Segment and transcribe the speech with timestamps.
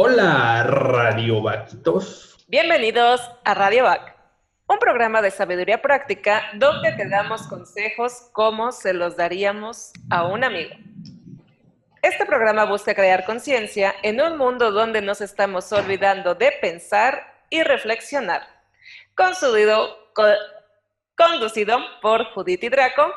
[0.00, 2.44] Hola, Radio Vaquitos.
[2.46, 4.14] Bienvenidos a Radio Vac,
[4.68, 10.44] un programa de sabiduría práctica donde te damos consejos como se los daríamos a un
[10.44, 10.70] amigo.
[12.00, 17.64] Este programa busca crear conciencia en un mundo donde nos estamos olvidando de pensar y
[17.64, 18.42] reflexionar.
[19.16, 20.12] Conducido,
[21.16, 23.12] conducido por Judith Draco,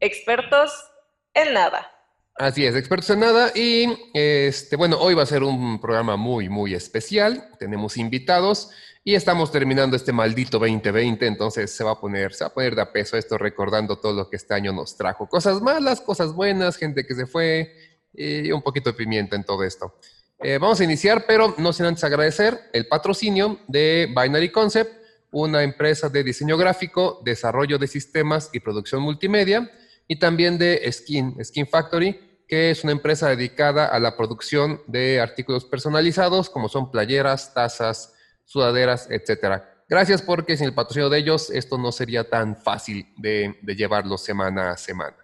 [0.00, 0.90] expertos
[1.34, 1.95] en nada.
[2.38, 3.50] Así es, expertos en nada.
[3.54, 7.48] Y este, bueno, hoy va a ser un programa muy, muy especial.
[7.58, 8.70] Tenemos invitados
[9.02, 12.74] y estamos terminando este maldito 2020, entonces se va a poner, se va a poner
[12.74, 15.26] de a peso esto recordando todo lo que este año nos trajo.
[15.26, 17.72] Cosas malas, cosas buenas, gente que se fue
[18.12, 19.94] y un poquito de pimienta en todo esto.
[20.40, 24.92] Eh, vamos a iniciar, pero no sin antes agradecer el patrocinio de Binary Concept,
[25.30, 29.70] una empresa de diseño gráfico, desarrollo de sistemas y producción multimedia,
[30.08, 35.20] y también de Skin, Skin Factory, que es una empresa dedicada a la producción de
[35.20, 39.72] artículos personalizados, como son playeras, tazas, sudaderas, etcétera.
[39.88, 44.18] Gracias porque sin el patrocinio de ellos esto no sería tan fácil de, de llevarlo
[44.18, 45.16] semana a semana.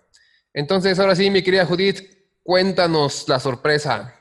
[0.55, 2.01] Entonces, ahora sí, mi querida Judith,
[2.43, 4.15] cuéntanos la sorpresa.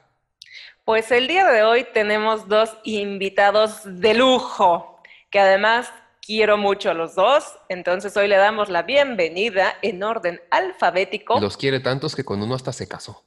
[0.86, 5.92] Pues el día de hoy tenemos dos invitados de lujo, que además
[6.22, 11.40] quiero mucho a los dos, entonces hoy le damos la bienvenida en orden alfabético.
[11.40, 13.24] Los quiere tantos que con uno hasta se casó.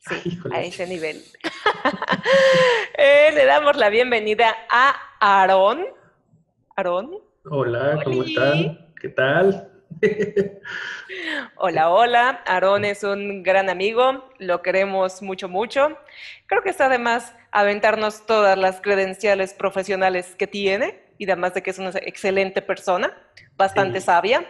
[0.00, 1.22] Sí, a ese nivel.
[2.96, 5.84] Eh, le damos la bienvenida a Aarón.
[6.76, 7.18] Aarón.
[7.50, 8.94] Hola, ¿cómo están?
[9.00, 9.68] ¿Qué tal?
[11.56, 12.42] hola, hola.
[12.46, 15.98] Aarón es un gran amigo, lo queremos mucho, mucho.
[16.46, 21.70] Creo que está además aventarnos todas las credenciales profesionales que tiene y además de que
[21.70, 23.16] es una excelente persona,
[23.56, 24.44] bastante sabia.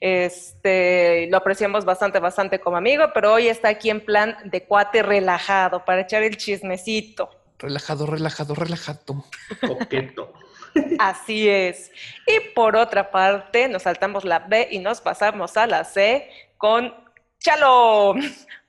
[0.00, 5.02] Este, lo apreciamos bastante, bastante como amigo, pero hoy está aquí en plan de cuate
[5.02, 7.30] relajado para echar el chismecito.
[7.58, 9.24] Relajado, relajado, relajado.
[9.60, 10.32] Coqueto.
[10.98, 11.90] Así es.
[12.26, 16.94] Y por otra parte, nos saltamos la B y nos pasamos a la C con
[17.38, 18.14] Chalo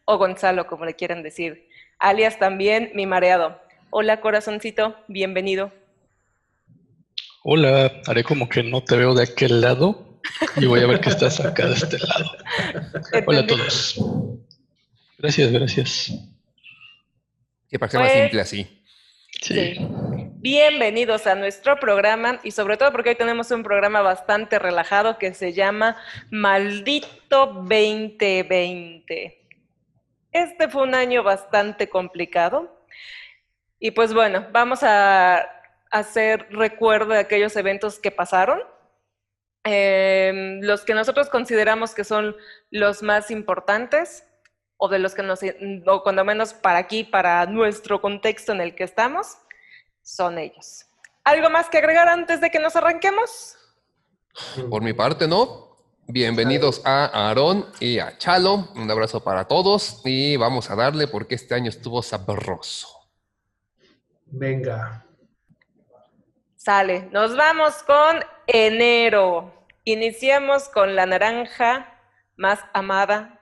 [0.06, 1.70] o Gonzalo, como le quieran decir,
[2.00, 3.60] alias también mi mareado.
[3.90, 5.72] Hola, corazoncito, bienvenido.
[7.46, 10.22] Hola, haré como que no te veo de aquel lado
[10.56, 12.32] y voy a ver que estás acá de este lado.
[13.28, 14.00] Hola a todos.
[15.18, 16.14] Gracias, gracias.
[17.70, 18.86] Que para más pues, simple así.
[19.42, 19.76] Sí.
[20.36, 25.34] Bienvenidos a nuestro programa y sobre todo porque hoy tenemos un programa bastante relajado que
[25.34, 25.98] se llama
[26.32, 29.38] Maldito 2020.
[30.32, 32.86] Este fue un año bastante complicado
[33.82, 35.46] y pues bueno, vamos a
[35.94, 38.60] hacer recuerdo de aquellos eventos que pasaron,
[39.64, 42.36] em, los que nosotros consideramos que son
[42.72, 44.26] los más importantes
[44.78, 45.42] o de los que nos,
[45.86, 49.38] o cuando menos para aquí, para nuestro contexto en el que estamos,
[50.02, 50.88] son ellos.
[51.24, 53.56] ¿Algo más que agregar antes de que nos arranquemos?
[54.70, 55.78] Por mi parte, no.
[56.08, 58.68] Bienvenidos a Aarón y a Chalo.
[58.76, 62.90] Un abrazo para todos y vamos a darle porque este año estuvo sabroso.
[64.26, 65.03] Venga.
[66.64, 69.54] Sale, nos vamos con enero.
[69.84, 71.94] Iniciamos con la naranja
[72.38, 73.42] más amada.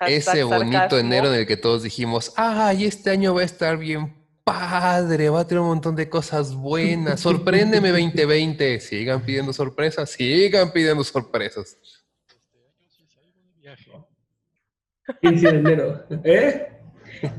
[0.00, 4.16] Ese bonito enero en el que todos dijimos, ay, este año va a estar bien
[4.42, 7.20] padre, va a tener un montón de cosas buenas.
[7.20, 8.80] Sorpréndeme 2020.
[8.80, 11.78] Sigan pidiendo sorpresas, sigan pidiendo sorpresas.
[15.22, 16.68] Este año de enero, ¿eh?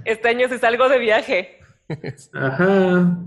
[0.06, 1.60] Este año sí salgo de viaje.
[2.34, 3.18] Ajá.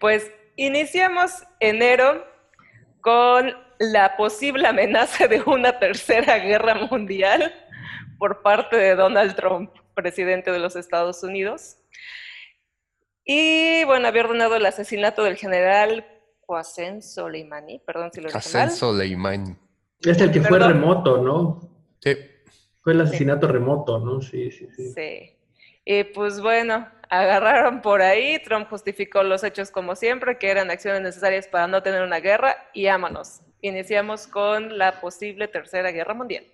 [0.00, 2.22] Pues Iniciamos enero
[3.00, 7.50] con la posible amenaza de una tercera guerra mundial
[8.18, 11.78] por parte de Donald Trump, presidente de los Estados Unidos.
[13.24, 16.04] Y bueno, había ordenado el asesinato del general
[16.46, 18.70] Qasem Soleimani, perdón si lo dije mal.
[18.70, 19.56] Soleimani.
[20.02, 21.86] Es el que fue remoto, ¿no?
[22.00, 22.18] Sí.
[22.82, 24.20] Fue el asesinato remoto, ¿no?
[24.20, 24.92] Sí, sí, sí.
[24.92, 25.39] Sí.
[25.92, 31.02] Y pues bueno, agarraron por ahí, Trump justificó los hechos como siempre, que eran acciones
[31.02, 33.40] necesarias para no tener una guerra, y vámonos.
[33.60, 36.44] Iniciamos con la posible tercera guerra mundial.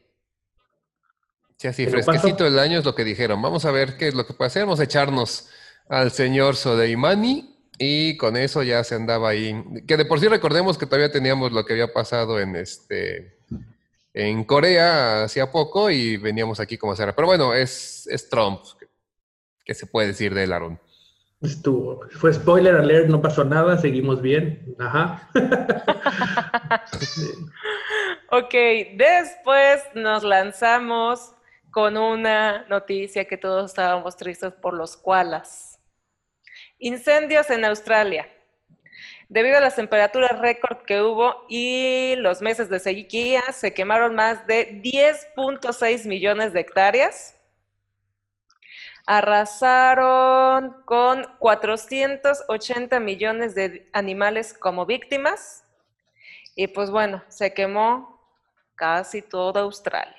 [1.58, 3.42] Sí, así, fresquecito el año es lo que dijeron.
[3.42, 4.62] Vamos a ver qué es lo que puede hacer.
[4.62, 5.50] Vamos a echarnos
[5.90, 9.54] al señor Soleimani y con eso ya se andaba ahí.
[9.86, 13.36] Que de por sí recordemos que todavía teníamos lo que había pasado en este
[14.16, 17.14] en Corea hacía poco y veníamos aquí como hacer.
[17.14, 18.62] Pero bueno, es, es Trump,
[19.66, 20.80] ¿Qué se puede decir de él, Aaron?
[21.42, 22.00] Estuvo.
[22.12, 24.76] Fue spoiler alert, no pasó nada, seguimos bien.
[24.78, 25.28] Ajá.
[28.30, 28.54] ok,
[28.94, 31.32] después nos lanzamos
[31.72, 35.78] con una noticia que todos estábamos tristes por los koalas.
[36.78, 38.28] Incendios en Australia.
[39.28, 44.46] Debido a las temperaturas récord que hubo y los meses de sequía, se quemaron más
[44.46, 47.35] de 10.6 millones de hectáreas.
[49.06, 55.64] Arrasaron con 480 millones de animales como víctimas.
[56.54, 58.20] Y pues bueno, se quemó
[58.74, 60.14] casi toda Australia.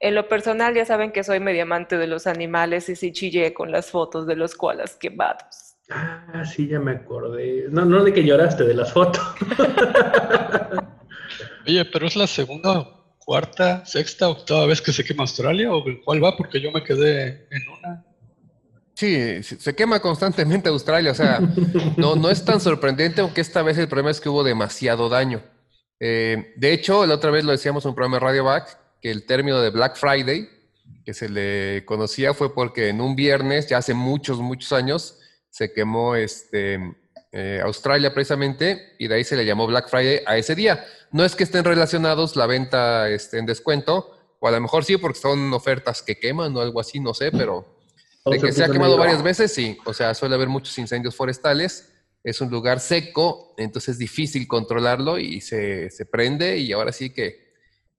[0.00, 3.52] En lo personal ya saben que soy medio amante de los animales y sí chillé
[3.52, 5.76] con las fotos de los koalas quemados.
[5.90, 7.66] Ah, sí, ya me acordé.
[7.70, 9.22] No, no de que lloraste, de las fotos.
[11.66, 12.88] Oye, pero es la segunda,
[13.30, 17.46] cuarta, sexta, octava vez que se quema Australia o cuál va porque yo me quedé
[17.52, 18.04] en una.
[18.94, 21.38] Sí, se quema constantemente Australia, o sea,
[21.96, 25.44] no, no es tan sorprendente, aunque esta vez el problema es que hubo demasiado daño.
[26.00, 29.12] Eh, de hecho, la otra vez lo decíamos en un programa de Radio Back, que
[29.12, 30.48] el término de Black Friday,
[31.04, 35.72] que se le conocía, fue porque en un viernes, ya hace muchos, muchos años, se
[35.72, 36.80] quemó este,
[37.32, 40.84] eh, Australia precisamente y de ahí se le llamó Black Friday a ese día.
[41.12, 44.96] No es que estén relacionados la venta este, en descuento, o a lo mejor sí
[44.96, 47.78] porque son ofertas que queman o algo así, no sé, pero
[48.24, 49.78] de que se ha quemado varias veces, sí.
[49.84, 51.92] O sea, suele haber muchos incendios forestales.
[52.22, 57.10] Es un lugar seco, entonces es difícil controlarlo y se, se prende y ahora sí
[57.10, 57.50] que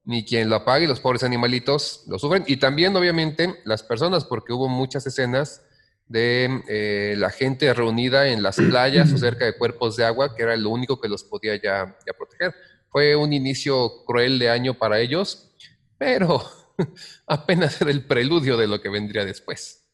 [0.03, 2.43] ni quien lo apague, los pobres animalitos lo sufren.
[2.47, 5.63] Y también, obviamente, las personas, porque hubo muchas escenas
[6.11, 10.43] de eh, la gente reunida en las playas o cerca de cuerpos de agua, que
[10.43, 12.53] era lo único que los podía ya, proteger.
[12.89, 15.55] Fue un inicio cruel de año para ellos,
[15.97, 16.43] pero
[17.27, 19.85] apenas era el preludio de lo que vendría después.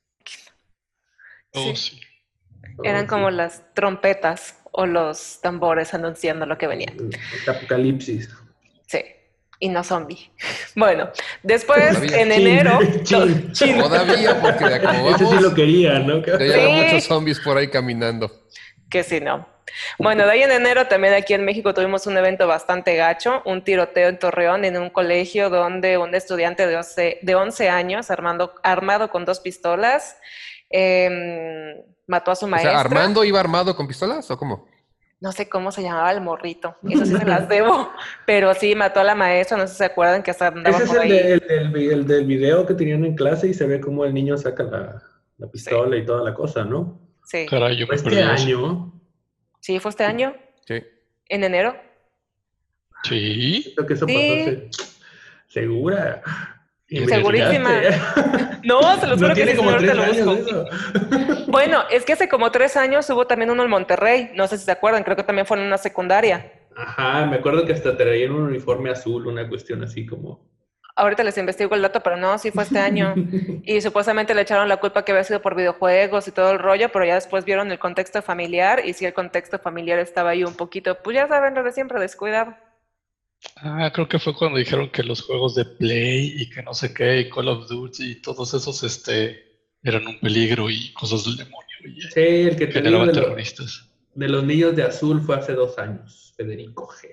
[1.53, 2.01] Oh, sí.
[2.83, 6.93] Eran oh, como las trompetas o los tambores anunciando lo que venía.
[6.97, 8.29] El apocalipsis.
[9.59, 10.31] Sí y no zombie.
[10.75, 11.09] Bueno,
[11.41, 12.79] después en enero.
[13.09, 16.23] Todavía, porque de Ese sí lo quería, ¿no?
[16.23, 18.31] Ya muchos zombies por ahí caminando.
[18.87, 19.47] Que sí, no.
[19.97, 23.63] Bueno, de ahí en enero también aquí en México tuvimos un evento bastante gacho, un
[23.63, 28.53] tiroteo en Torreón en un colegio donde un estudiante de 11, de 11 años, armando,
[28.63, 30.15] armado con dos pistolas,
[30.69, 31.75] em,
[32.05, 32.79] mató a su maestra.
[32.79, 34.67] ¿Armando iba armado con pistolas o cómo?
[35.19, 37.91] No sé cómo se llamaba el morrito, eso sí se las debo,
[38.25, 40.83] pero sí mató a la maestra, no sé si se acuerdan que hasta andaba Ese
[40.83, 44.37] es el, el, del video que tenían en clase y se ve cómo el niño
[44.37, 46.99] saca la, pistola y toda la cosa, ¿no?
[47.25, 47.45] Sí.
[47.47, 48.93] Caray, yo ¿Fue este año?
[49.59, 50.35] Sí, fue este año.
[50.65, 50.81] Sí.
[51.29, 51.75] ¿En enero?
[53.03, 53.73] Sí.
[53.75, 54.83] Creo que eso pasó.
[55.47, 56.21] ¿Segura?
[56.87, 57.69] Segurísima.
[58.63, 60.65] No, se los juro que sí, como tres lo busco.
[61.47, 64.31] Bueno, es que hace como tres años hubo también uno en Monterrey.
[64.35, 66.51] No sé si se acuerdan, creo que también fue en una secundaria.
[66.75, 70.45] Ajá, me acuerdo que hasta traían un uniforme azul, una cuestión así como.
[70.95, 73.13] Ahorita les investigo el dato, pero no, sí fue este año.
[73.63, 76.89] y supuestamente le echaron la culpa que había sido por videojuegos y todo el rollo,
[76.91, 80.55] pero ya después vieron el contexto familiar y si el contexto familiar estaba ahí un
[80.55, 82.55] poquito, pues ya saben lo de siempre, descuidado.
[83.57, 86.93] Ah, creo que fue cuando dijeron que los juegos de Play y que no sé
[86.93, 89.46] qué, y Call of Duty y todos esos este,
[89.89, 91.67] eran un peligro y cosas del demonio.
[92.13, 93.89] sí, el que generaban terroristas.
[94.15, 97.09] de los niños de azul fue hace dos años, Federico G.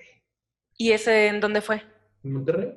[0.76, 1.82] ¿Y ese en dónde fue?
[2.22, 2.74] ¿En Monterrey?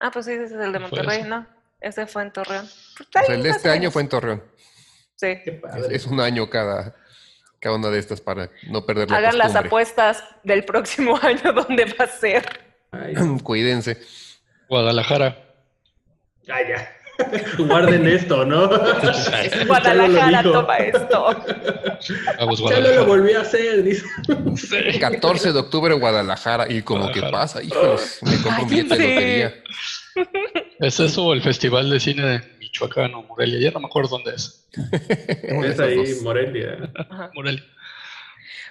[0.00, 1.46] Ah, pues sí, ese es el de Monterrey, ¿no?
[1.80, 2.68] Ese fue en Torreón.
[3.12, 4.42] Pues el de este año fue en Torreón.
[5.16, 5.38] Sí.
[5.90, 6.96] Es, un año cada,
[7.60, 11.84] cada una de estas para no perder la Hagan las apuestas del próximo año dónde
[11.84, 12.44] va a ser.
[13.44, 13.98] Cuídense.
[14.68, 15.38] Guadalajara.
[16.48, 16.96] Ah, ya.
[17.58, 18.68] Guarden esto, ¿no?
[19.66, 21.44] Guadalajara toma esto.
[22.38, 22.96] Vamos, Guadalajara.
[22.96, 24.06] lo volví a hacer, dice.
[25.00, 26.70] 14 de octubre Guadalajara.
[26.70, 27.62] ¿Y como que pasa?
[27.62, 29.54] Hijos, me compro un billete de lotería.
[30.80, 33.60] ¿Es eso el Festival de Cine de Michoacán o Morelia?
[33.60, 34.68] Ya no me acuerdo dónde es.
[35.02, 36.90] es ahí, Morelia.
[37.34, 37.64] Morelia.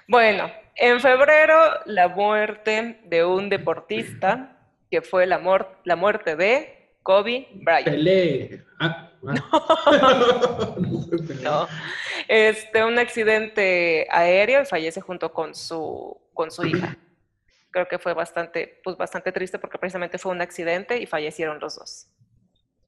[0.08, 1.55] Bueno, en febrero,
[1.86, 4.58] la muerte de un deportista,
[4.89, 5.39] que fue la,
[5.86, 7.86] la muerte de Kobe Bryant.
[7.86, 8.63] Pelé.
[8.79, 10.75] Ah, ah.
[11.43, 11.67] no.
[12.27, 16.98] Este, un accidente aéreo y fallece junto con su, con su hija.
[17.72, 21.75] Creo que fue bastante, pues bastante triste porque precisamente fue un accidente y fallecieron los
[21.75, 22.08] dos.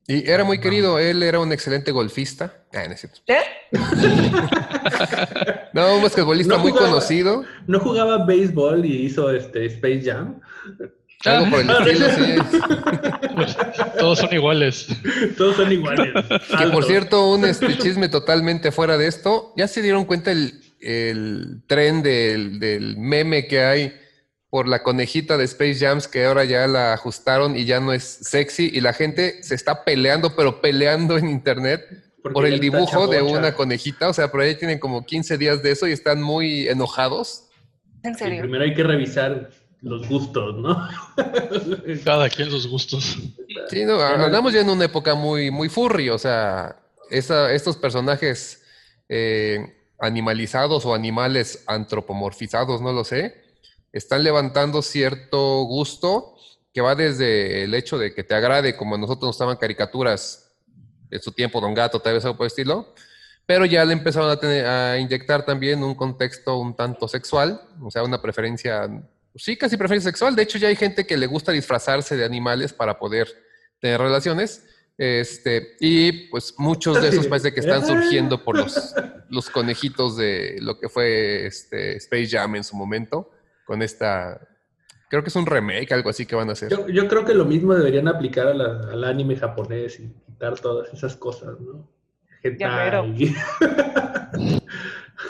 [0.06, 2.66] Y era muy querido, él era un excelente golfista.
[2.74, 3.22] Ah, no es cierto.
[3.28, 3.40] ¿Eh?
[5.74, 7.46] no, un basquetbolista muy conocido.
[7.68, 10.42] ¿No jugaba béisbol y hizo este Space Jam?
[11.26, 12.60] Algo por el estilo, sí.
[14.00, 14.88] Todos son iguales.
[15.38, 16.14] Todos son iguales.
[16.58, 19.54] Que por cierto, un este, chisme totalmente fuera de esto.
[19.56, 23.94] ¿Ya se dieron cuenta el, el tren del, del meme que hay
[24.50, 28.04] por la conejita de Space Jams que ahora ya la ajustaron y ya no es
[28.04, 31.82] sexy y la gente se está peleando, pero peleando en internet
[32.22, 35.64] Porque por el dibujo de una conejita, o sea, por ahí tienen como 15 días
[35.64, 37.46] de eso y están muy enojados.
[38.04, 38.42] ¿En Sí, serio?
[38.42, 39.50] primero hay que revisar
[39.84, 40.88] los gustos, ¿no?
[42.06, 43.18] Cada quien sus gustos.
[43.70, 46.78] Sí, no, andamos ya en una época muy, muy furry, o sea,
[47.10, 48.64] esa- estos personajes
[49.10, 53.36] eh, animalizados o animales antropomorfizados, no lo sé,
[53.92, 56.36] están levantando cierto gusto
[56.74, 60.52] que va desde el hecho de que te agrade, como a nosotros nos estaban caricaturas
[61.12, 62.94] en su tiempo, Don Gato, tal vez algo por el estilo,
[63.46, 67.92] pero ya le empezaron a, tener- a inyectar también un contexto un tanto sexual, o
[67.92, 68.90] sea, una preferencia,
[69.36, 70.36] sí, casi preferencia sexual.
[70.36, 73.28] De hecho, ya hay gente que le gusta disfrazarse de animales para poder
[73.80, 74.66] tener relaciones.
[74.98, 78.94] Este, y pues muchos de esos parece que están surgiendo por los,
[79.30, 83.32] los conejitos de lo que fue este Space Jam en su momento,
[83.66, 84.40] con esta,
[85.10, 86.70] creo que es un remake, algo así que van a hacer.
[86.70, 90.60] Yo, yo creo que lo mismo deberían aplicar a la- al anime japonés y quitar
[90.60, 91.90] todas esas cosas, ¿no?
[92.44, 93.36] Hentai.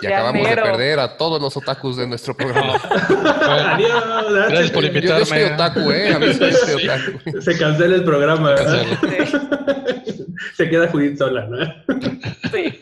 [0.02, 2.74] Y Ya acabamos de perder a todos los otakus de nuestro programa.
[3.76, 4.04] Adiós.
[4.50, 5.26] Gracias por Yo, yo invitarme.
[5.26, 6.14] soy otaku, ¿eh?
[6.14, 6.88] A mí soy Sí.
[6.88, 7.42] otaku.
[7.42, 8.56] Se cancela el programa.
[10.56, 11.58] Se queda Judith sola, ¿no?
[12.52, 12.82] Sí.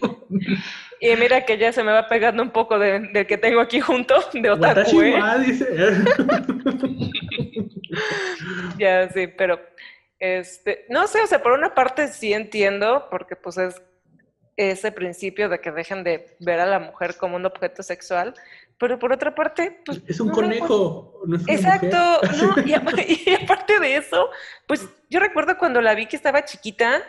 [0.99, 3.79] Y mira que ya se me va pegando un poco de- del que tengo aquí
[3.79, 5.15] junto, de otaku, ¿eh?
[5.45, 5.67] dice.
[8.77, 9.59] Ya, sí, pero
[10.19, 13.81] este, no sé, o sea, por una parte sí entiendo, porque pues es
[14.69, 18.35] ese principio de que dejen de ver a la mujer como un objeto sexual,
[18.77, 21.21] pero por otra parte, pues Es un no, conejo.
[21.25, 22.43] no es una Exacto, mujer.
[22.57, 24.29] no, y, apa- y aparte de eso,
[24.67, 27.01] pues yo recuerdo cuando la vi que estaba chiquita,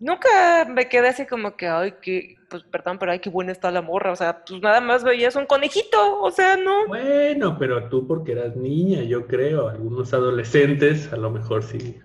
[0.00, 3.70] nunca me quedé así como que, ay, que, pues perdón, pero ay, qué buena está
[3.70, 6.86] la morra, o sea, pues nada más veías un conejito, o sea, no.
[6.86, 9.68] Bueno, pero tú porque eras niña, yo creo.
[9.68, 11.98] Algunos adolescentes, a lo mejor sí.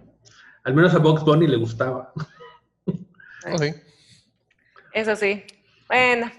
[0.64, 2.14] Al menos a Box Bunny le gustaba.
[3.58, 3.74] Sí.
[4.98, 5.44] Eso sí.
[5.88, 6.32] Bueno,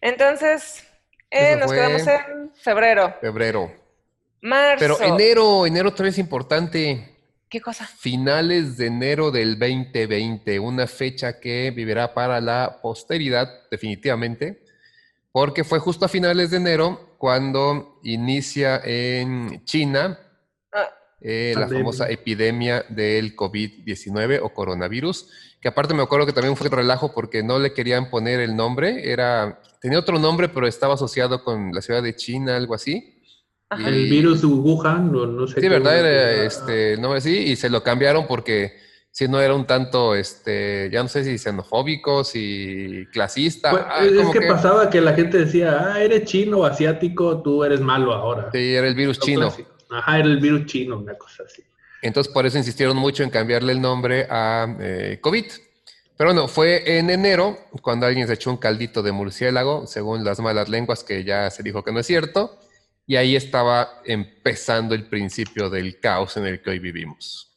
[0.00, 0.84] entonces
[1.30, 3.72] eh, nos fue- quedamos en febrero, Febrero.
[4.42, 4.76] marzo.
[4.78, 7.08] Pero enero, enero todavía es importante.
[7.48, 7.86] ¿Qué cosa?
[7.86, 14.62] Finales de enero del 2020, una fecha que vivirá para la posteridad, definitivamente,
[15.32, 20.18] porque fue justo a finales de enero cuando inicia en China
[20.72, 20.88] Ah,
[21.20, 25.30] eh, la famosa epidemia del COVID-19 o coronavirus,
[25.62, 29.10] que aparte me acuerdo que también fue relajo porque no le querían poner el nombre,
[29.10, 33.22] era, tenía otro nombre, pero estaba asociado con la ciudad de China, algo así.
[33.78, 35.54] El virus de Wuhan, no, no sé.
[35.54, 35.98] Sí, qué- ¿verdad?
[36.00, 38.76] Era este, no así, y se lo cambiaron porque
[39.12, 43.70] si no era un tanto, este, ya no sé si xenofóbico, si clasista.
[43.70, 47.40] Pues, ah, es como que, que- pasaba que la gente decía, ah, eres chino asiático,
[47.40, 48.50] tú eres malo ahora.
[48.52, 49.40] Sí, era el virus Lo chino.
[49.42, 49.70] clásico.
[49.90, 51.62] Ajá, era el virus chino, una cosa así.
[52.02, 55.46] Entonces, por eso insistieron mucho en cambiarle el nombre a eh, COVID.
[56.16, 60.40] Pero no, fue en enero cuando alguien se echó un caldito de murciélago, según las
[60.40, 62.58] malas lenguas, que ya se dijo que no es cierto.
[63.06, 67.48] Y ahí estaba empezando el principio del caos en el que hoy vivimos.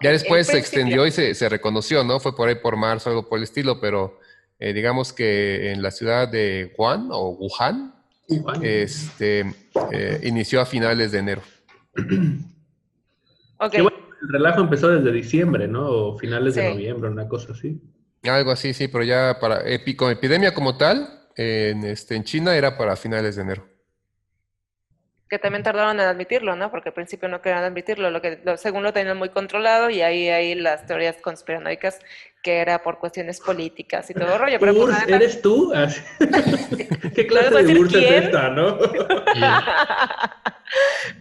[0.00, 2.20] Ya después se extendió y se, se reconoció, ¿no?
[2.20, 4.20] Fue por ahí por marzo, algo por el estilo, pero
[4.64, 7.92] eh, digamos que en la ciudad de Wuhan o Wuhan,
[8.28, 8.64] Wuhan.
[8.64, 9.44] este,
[9.90, 11.42] eh, inició a finales de enero.
[13.58, 13.91] Ok, Que bueno, el
[14.32, 15.86] relajo empezó desde diciembre, ¿no?
[15.88, 17.80] O finales de noviembre, una cosa así.
[18.24, 19.62] Algo así, sí, pero ya para
[19.96, 23.68] con epidemia como tal, en, este, en China era para finales de enero.
[25.28, 26.70] que también tardaron en admitirlo, ¿no?
[26.70, 30.02] Porque al principio no querían admitirlo, lo que lo- según lo tenían muy controlado y
[30.02, 31.98] ahí hay las teorías conspiranoicas
[32.42, 34.58] que era por cuestiones políticas y todo rollo.
[34.58, 35.72] Pero pues, ¿eres tú?
[37.14, 38.78] ¿Qué clase ¿Puedes de decir Urs es esta, no?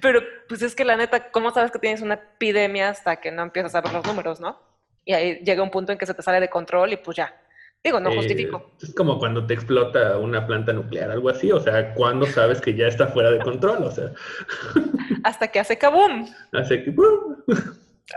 [0.01, 3.41] Pero pues es que la neta, ¿cómo sabes que tienes una epidemia hasta que no
[3.43, 4.59] empiezas a ver los números, no?
[5.05, 7.35] Y ahí llega un punto en que se te sale de control y pues ya.
[7.83, 8.71] Digo, no Eh, justifico.
[8.81, 11.51] es como cuando te explota una planta nuclear, algo así.
[11.51, 13.83] O sea, ¿cuándo sabes que ya está fuera de control?
[13.83, 14.11] O sea,
[15.23, 16.27] Hasta que hace kaboom.
[16.53, 16.91] hace que...
[16.91, 17.35] ¡pum!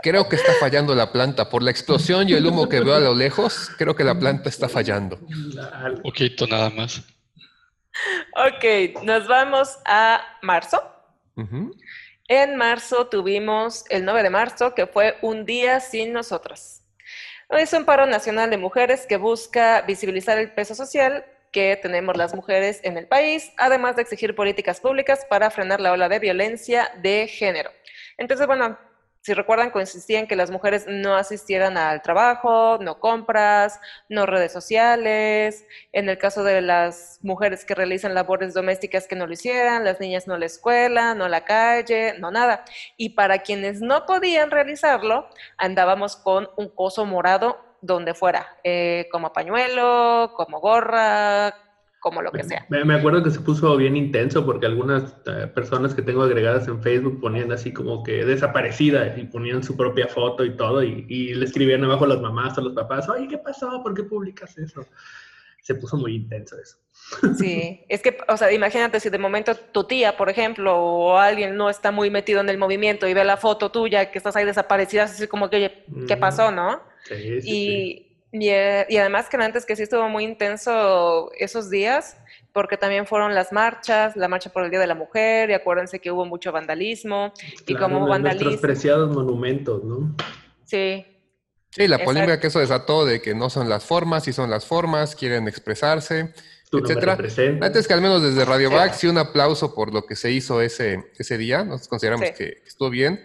[0.01, 1.49] Creo que está fallando la planta.
[1.49, 4.49] Por la explosión y el humo que veo a lo lejos, creo que la planta
[4.49, 5.19] está fallando.
[5.73, 6.03] Algo.
[6.03, 7.01] Poquito nada más.
[8.35, 10.81] Ok, nos vamos a marzo.
[12.27, 16.83] En marzo tuvimos el 9 de marzo, que fue un día sin nosotras.
[17.49, 22.33] Es un paro nacional de mujeres que busca visibilizar el peso social que tenemos las
[22.33, 26.91] mujeres en el país, además de exigir políticas públicas para frenar la ola de violencia
[27.01, 27.71] de género.
[28.17, 28.77] Entonces, bueno,
[29.25, 34.51] si recuerdan, consistía en que las mujeres no asistieran al trabajo, no compras, no redes
[34.51, 35.65] sociales.
[35.93, 39.99] En el caso de las mujeres que realizan labores domésticas, que no lo hicieran, las
[39.99, 42.65] niñas no a la escuela, no a la calle, no nada.
[42.97, 45.27] Y para quienes no podían realizarlo,
[45.57, 51.64] andábamos con un coso morado donde fuera, eh, como pañuelo, como gorra,
[52.05, 52.67] como lo que sea.
[52.69, 56.67] Me, me acuerdo que se puso bien intenso porque algunas eh, personas que tengo agregadas
[56.67, 61.07] en Facebook ponían así como que desaparecida y ponían su propia foto y todo y,
[61.09, 63.81] y le escribían abajo a las mamás o los papás, oye, ¿qué pasó?
[63.81, 64.85] ¿Por qué publicas eso?
[65.63, 66.77] Se puso muy intenso eso.
[67.39, 71.57] Sí, es que, o sea, imagínate si de momento tu tía, por ejemplo, o alguien
[71.57, 74.45] no está muy metido en el movimiento y ve la foto tuya que estás ahí
[74.45, 76.83] desaparecida, así como que, oye, ¿qué pasó, no?
[77.05, 78.14] Sí, sí, sí.
[78.39, 82.17] Y, y, eh, y además que antes que sí estuvo muy intenso esos días,
[82.53, 85.99] porque también fueron las marchas, la marcha por el Día de la Mujer, y acuérdense
[85.99, 87.33] que hubo mucho vandalismo,
[87.67, 90.15] y Claro, como hubo nuestros vandalismo, preciados monumentos, ¿no?
[90.65, 91.05] sí,
[91.71, 92.05] Sí, la Exacto.
[92.05, 95.49] polémica que eso desató de que no son las formas, sí son las formas, quieren
[95.49, 96.33] expresarse,
[96.69, 97.17] Tú etcétera.
[97.61, 98.75] Antes que al menos desde Radio Sí.
[98.75, 101.65] Back, sí un aplauso por lo que se hizo ese, ese día.
[101.65, 102.33] Nosotros consideramos Sí.
[102.37, 103.21] que estuvo bien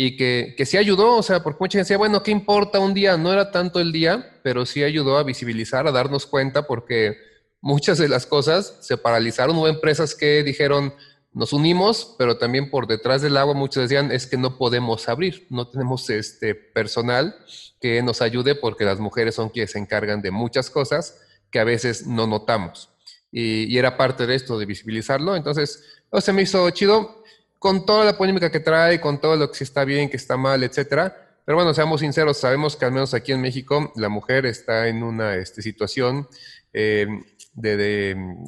[0.00, 2.94] y que, que sí ayudó, o sea, porque mucha gente decía, bueno, ¿qué importa un
[2.94, 3.16] día?
[3.16, 7.18] No era tanto el día, pero sí ayudó a visibilizar, a darnos cuenta, porque
[7.60, 9.58] muchas de las cosas se paralizaron.
[9.58, 10.94] Hubo empresas que dijeron,
[11.32, 15.48] nos unimos, pero también por detrás del agua muchos decían, es que no podemos abrir,
[15.50, 17.34] no tenemos este personal
[17.80, 21.64] que nos ayude porque las mujeres son quienes se encargan de muchas cosas que a
[21.64, 22.88] veces no notamos.
[23.32, 25.34] Y, era parte de esto, de visibilizarlo.
[25.34, 25.82] Entonces,
[26.20, 27.24] se me hizo chido
[27.58, 30.62] con toda la polémica que trae, con todo lo que está bien, que está mal,
[30.62, 31.40] etcétera.
[31.44, 35.02] Pero bueno, seamos sinceros, sabemos que al menos aquí en México la mujer está en
[35.02, 36.28] una este, situación
[36.72, 37.06] eh,
[37.54, 38.46] de, de, mm,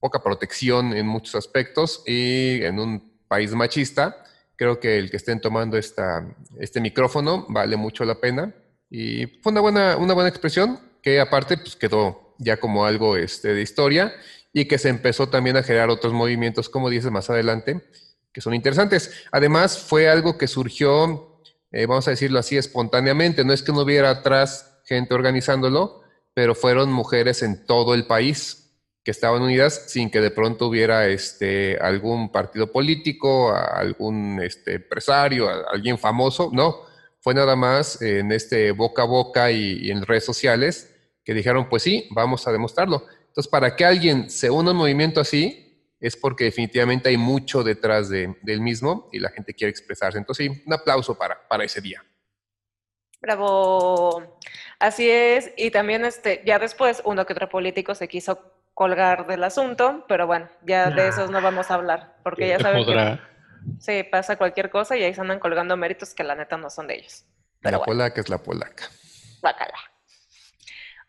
[0.00, 4.24] poca protección en muchos aspectos y en un país machista.
[4.56, 6.26] Creo que el que estén tomando esta,
[6.58, 8.54] este micrófono vale mucho la pena.
[8.90, 13.54] Y fue una buena, una buena expresión que aparte pues, quedó ya como algo este,
[13.54, 14.12] de historia
[14.52, 17.82] y que se empezó también a generar otros movimientos, como dices más adelante,
[18.32, 19.24] que son interesantes.
[19.30, 23.44] Además, fue algo que surgió, eh, vamos a decirlo así, espontáneamente.
[23.44, 26.00] No es que no hubiera atrás gente organizándolo,
[26.34, 28.58] pero fueron mujeres en todo el país
[29.04, 35.48] que estaban unidas sin que de pronto hubiera este, algún partido político, algún este, empresario,
[35.70, 36.50] alguien famoso.
[36.52, 36.82] No,
[37.20, 41.68] fue nada más en este boca a boca y, y en redes sociales que dijeron,
[41.68, 43.06] pues sí, vamos a demostrarlo.
[43.28, 45.71] Entonces, para que alguien se una a un movimiento así,
[46.02, 50.18] es porque definitivamente hay mucho detrás de- del mismo y la gente quiere expresarse.
[50.18, 52.04] Entonces, sí, un aplauso para, para ese día.
[53.20, 54.38] Bravo.
[54.78, 55.52] Así es.
[55.56, 60.26] Y también este, ya después uno que otro político se quiso colgar del asunto, pero
[60.26, 61.08] bueno, ya de Nah.
[61.08, 63.18] esos no vamos a hablar, porque ya saben que
[63.78, 66.86] sí, pasa cualquier cosa y ahí se andan colgando méritos que la neta no son
[66.88, 67.24] de ellos.
[67.60, 68.88] Pero la bueno, polaca es la polaca.
[69.40, 69.78] guácala.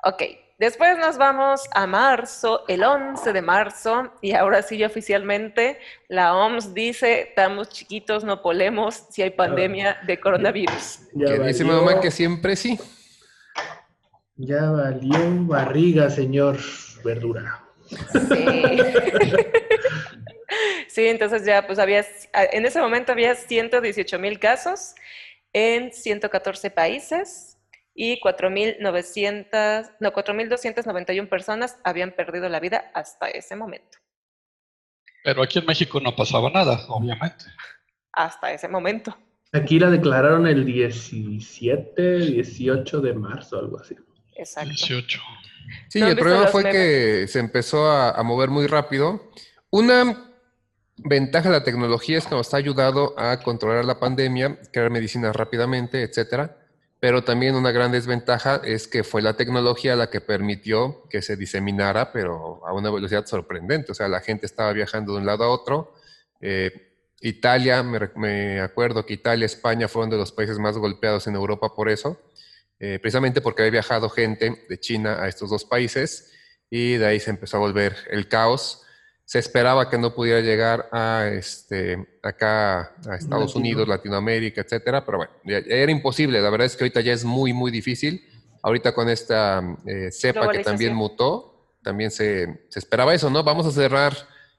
[0.04, 0.22] Ok,
[0.58, 6.36] después nos vamos a marzo, el 11 de marzo, y ahora sí ya oficialmente la
[6.36, 11.00] OMS dice, estamos chiquitos, no polemos si hay pandemia de coronavirus.
[11.14, 12.80] Ya que dice mamá que siempre sí.
[14.36, 16.58] Ya valió barriga, señor
[17.04, 17.64] verdura.
[18.12, 18.80] Sí.
[20.94, 24.94] Sí, entonces ya pues había, en ese momento había 118 mil casos
[25.52, 27.53] en 114 países
[27.96, 34.00] y 4.900, no, 4.291 personas habían perdido la vida hasta ese momento.
[35.24, 37.46] Pero aquí en México no pasaba nada, obviamente.
[38.12, 39.18] Hasta ese momento.
[39.54, 43.96] Aquí la declararon el 17, 18 de marzo, algo así.
[44.36, 44.70] Exacto.
[44.70, 45.22] 18.
[45.88, 46.76] Sí, ¿No han el problema fue memes?
[46.76, 49.32] que se empezó a, a mover muy rápido.
[49.70, 50.32] Una
[50.98, 55.36] ventaja de la tecnología es que nos ha ayudado a controlar la pandemia, crear medicinas
[55.36, 56.58] rápidamente, etcétera.
[57.04, 61.36] Pero también una gran desventaja es que fue la tecnología la que permitió que se
[61.36, 63.92] diseminara, pero a una velocidad sorprendente.
[63.92, 65.96] O sea, la gente estaba viajando de un lado a otro.
[66.40, 66.72] Eh,
[67.20, 71.76] Italia, me, me acuerdo que Italia, España fueron de los países más golpeados en Europa
[71.76, 72.18] por eso
[72.80, 76.32] eh, precisamente porque había viajado gente de China a estos dos países
[76.70, 78.83] y de ahí se empezó a volver el caos.
[79.26, 83.60] Se esperaba que no pudiera llegar a este, acá a Estados Latino.
[83.60, 86.42] Unidos, Latinoamérica, etcétera, pero bueno, ya- ya era imposible.
[86.42, 88.22] La verdad es que ahorita ya es muy, muy difícil.
[88.62, 93.44] Ahorita con esta eh, cepa que también mutó, también se, se esperaba eso, ¿no?
[93.44, 94.14] Vamos a cerrar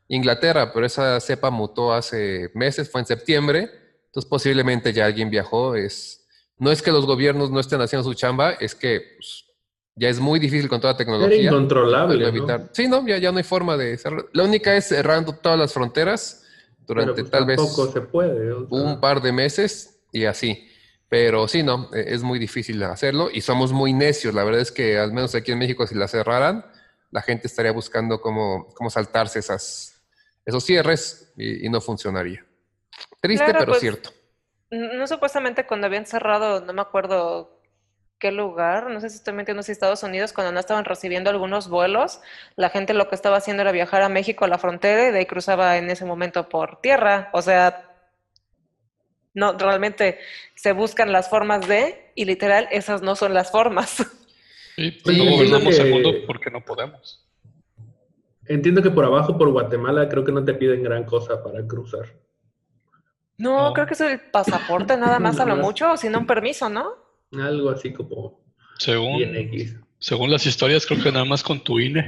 [0.08, 3.70] Inglaterra, pero esa cepa mutó hace meses, fue en septiembre,
[4.06, 5.74] entonces posiblemente ya alguien viajó.
[5.74, 6.26] Es,
[6.58, 9.44] no es que los gobiernos no estén haciendo su chamba, es que pues,
[9.96, 11.50] ya es muy difícil con toda la Era tecnología.
[11.50, 12.52] incontrolable, poderlo ¿no?
[12.54, 12.70] evitar.
[12.72, 14.26] Sí, no, ya, ya no hay forma de cerrar.
[14.32, 16.44] La única es cerrando todas las fronteras
[16.86, 17.60] durante Pero pues tal vez
[17.92, 18.52] se puede.
[18.52, 18.78] o sea.
[18.78, 20.68] un par de meses y así.
[21.08, 24.34] Pero sí, no, eh, es muy difícil hacerlo y somos muy necios.
[24.34, 26.66] La verdad es que al menos aquí en México, si la cerraran,
[27.10, 30.02] la gente estaría buscando cómo, cómo saltarse esas,
[30.44, 32.44] esos cierres y, y no funcionaría.
[33.20, 34.10] Triste, Claro, pero pues, cierto.
[34.70, 37.53] No supuestamente cuando habían cerrado, no me acuerdo
[38.24, 41.68] qué lugar, no sé si estoy mintiendo, si Estados Unidos, cuando no estaban recibiendo algunos
[41.68, 42.22] vuelos,
[42.56, 45.18] la gente lo que estaba haciendo era viajar a México a la frontera y de
[45.18, 47.28] ahí cruzaba en ese momento por tierra.
[47.34, 47.92] O sea,
[49.34, 50.20] no, realmente
[50.54, 53.90] se buscan las formas de, y literal, esas no son las formas.
[54.76, 57.28] Sí, pues no gobernamos el mundo porque no podemos.
[58.46, 62.06] Entiendo que por abajo, por Guatemala, creo que no te piden gran cosa para cruzar.
[63.36, 63.72] No, No.
[63.74, 66.70] creo que es el pasaporte nada más a lo mucho, o si no un permiso,
[66.70, 67.03] ¿no?
[67.40, 68.40] Algo así como
[68.78, 69.74] Según, X.
[69.98, 72.06] según las historias, creo que nada más con tu INE.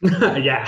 [0.44, 0.64] ya.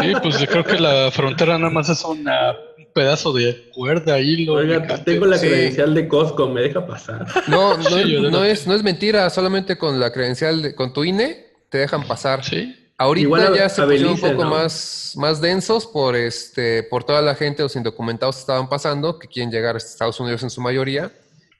[0.00, 4.54] Sí, pues creo que la frontera nada más es una, un pedazo de cuerda, hilo.
[4.54, 5.12] Oiga, mecate.
[5.12, 5.46] tengo la Sí.
[5.48, 7.26] credencial de Costco, ¿me deja pasar?
[7.48, 10.92] No, no, Sí, yo no es, no es mentira, solamente con la credencial, de- con
[10.92, 12.44] tu INE te dejan pasar.
[12.44, 14.50] Sí, Ahorita Igual a- ya se a pusieron un poco ¿no?
[14.50, 19.26] más, más densos por este, por toda la gente, los indocumentados que estaban pasando, que
[19.26, 21.10] quieren llegar a Estados Unidos en su mayoría.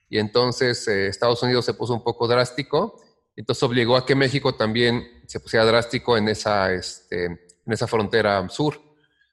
[0.08, 3.00] Y entonces eh, Estados Unidos se puso un poco drástico.
[3.36, 8.48] Entonces obligó a que México también se pusiera drástico en esa, este, en esa frontera
[8.48, 8.80] sur.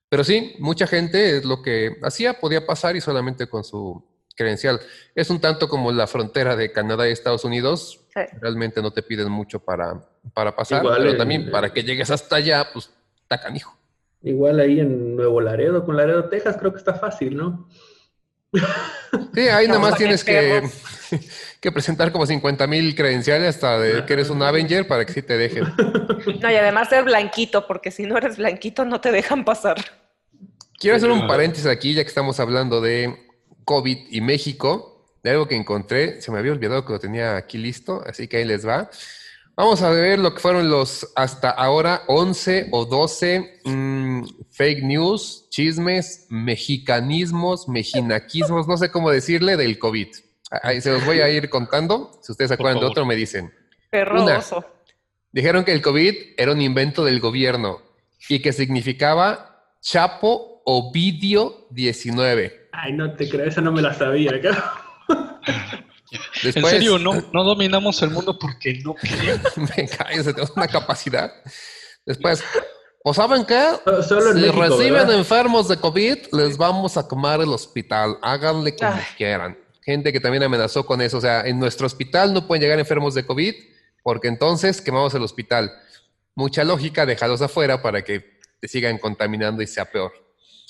[0.10, 4.04] Pero sí, mucha gente es lo que hacía, podía pasar y solamente con su
[4.36, 4.80] credencial.
[5.16, 8.02] Es un tanto como la frontera de Canadá y Estados Unidos.
[8.14, 8.22] Sí.
[8.42, 10.04] Realmente no te piden mucho para,
[10.34, 12.90] para pasar, Igual pero también para que llegues hasta allá, pues
[13.22, 13.78] está canijo.
[14.24, 17.68] Igual ahí en Nuevo Laredo, con Laredo, Texas, creo que está fácil, ¿no?
[19.34, 20.62] Sí, ahí nada más tienes que,
[21.62, 25.22] que presentar como 50 mil credenciales hasta de que eres un Avenger para que sí
[25.22, 25.64] te dejen.
[26.42, 29.78] No, y además ser blanquito, porque si no eres blanquito no te dejan pasar.
[30.78, 33.16] Quiero hacer un paréntesis aquí, ya que estamos hablando de
[33.66, 36.22] COVID y México, de algo que encontré.
[36.22, 38.90] Se me había olvidado que lo tenía aquí listo, así que ahí les va.
[39.56, 45.48] Vamos a ver lo que fueron los hasta ahora 11 o 12 mm, fake news,
[45.50, 50.08] chismes, mexicanismos, mejinaquismos, no sé cómo decirle, del COVID.
[50.64, 52.12] Ahí se los voy a ir contando.
[52.22, 53.54] Si ustedes se acuerdan de otro, me dicen.
[53.90, 54.38] Perro Una.
[54.38, 54.66] oso.
[55.32, 57.82] Dijeron que el COVID era un invento del gobierno
[58.30, 62.70] y que significaba Chapo Ovidio 19.
[62.72, 64.32] Ay, no te creo, esa no me la sabía.
[66.44, 69.58] Después, en serio, no, no dominamos el mundo porque no queremos.
[69.78, 71.34] me caes, tenemos una capacidad.
[72.06, 72.44] Después,
[73.04, 73.78] ¿o saben qué?
[74.08, 75.16] Solo en si México, reciben ¿verdad?
[75.16, 78.18] enfermos de COVID, les vamos a quemar el hospital.
[78.22, 79.04] Háganle como Ay.
[79.18, 79.58] quieran.
[79.84, 81.18] Gente que también amenazó con eso.
[81.18, 83.56] O sea, en nuestro hospital no pueden llegar enfermos de COVID
[84.04, 85.72] porque entonces quemamos el hospital.
[86.36, 90.14] Mucha lógica, déjalos afuera para que te sigan contaminando y sea peor.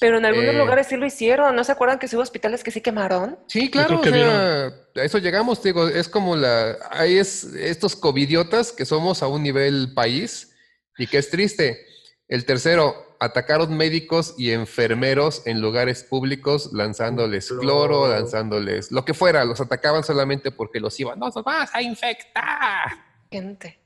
[0.01, 0.57] Pero en algunos Eh.
[0.57, 1.55] lugares sí lo hicieron.
[1.55, 3.37] ¿No se acuerdan que hubo hospitales que sí quemaron?
[3.45, 8.71] Sí, claro, o sea, a eso llegamos, digo, es como la, ahí es estos covidiotas
[8.71, 10.55] que somos a un nivel país
[10.97, 11.85] y que es triste.
[12.27, 17.61] El tercero, atacaron médicos y enfermeros en lugares públicos lanzándoles Cloro.
[17.61, 21.81] cloro, lanzándoles lo que fuera, los atacaban solamente porque los iban, no, nos vas a
[21.83, 22.89] infectar.
[23.31, 23.77] Gente.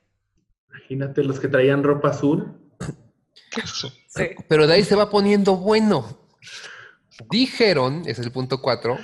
[0.69, 2.58] Imagínate los que traían ropa azul.
[4.15, 4.30] Sí.
[4.47, 6.19] Pero de ahí se va poniendo bueno.
[7.32, 8.97] Dijeron, ese es el punto cuatro,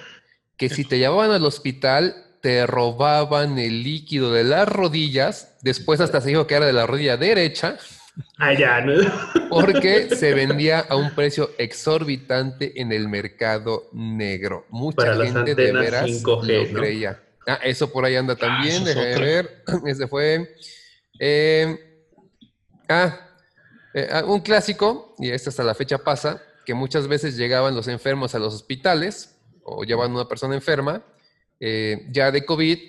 [0.58, 5.58] que si te llevaban al hospital, te robaban el líquido de las rodillas.
[5.62, 7.78] Después hasta se dijo que era de la rodilla derecha,
[8.38, 8.94] Ah, ya, ¿no?
[9.50, 14.66] porque se vendía a un precio exorbitante en el mercado negro.
[14.70, 16.80] Mucha Para las gente de veras 5G, lo ¿no?
[16.80, 17.24] creía.
[17.48, 19.64] Ah, eso por ahí anda también, eso es déjame ver.
[19.86, 20.56] Ese fue.
[21.20, 22.04] eh,
[22.90, 23.30] ah,
[23.94, 27.88] eh, ah, un clásico, y este hasta la fecha pasa, que muchas veces llegaban los
[27.88, 31.04] enfermos a los hospitales o llevaban una persona enferma,
[31.60, 32.80] eh, ya de COVID,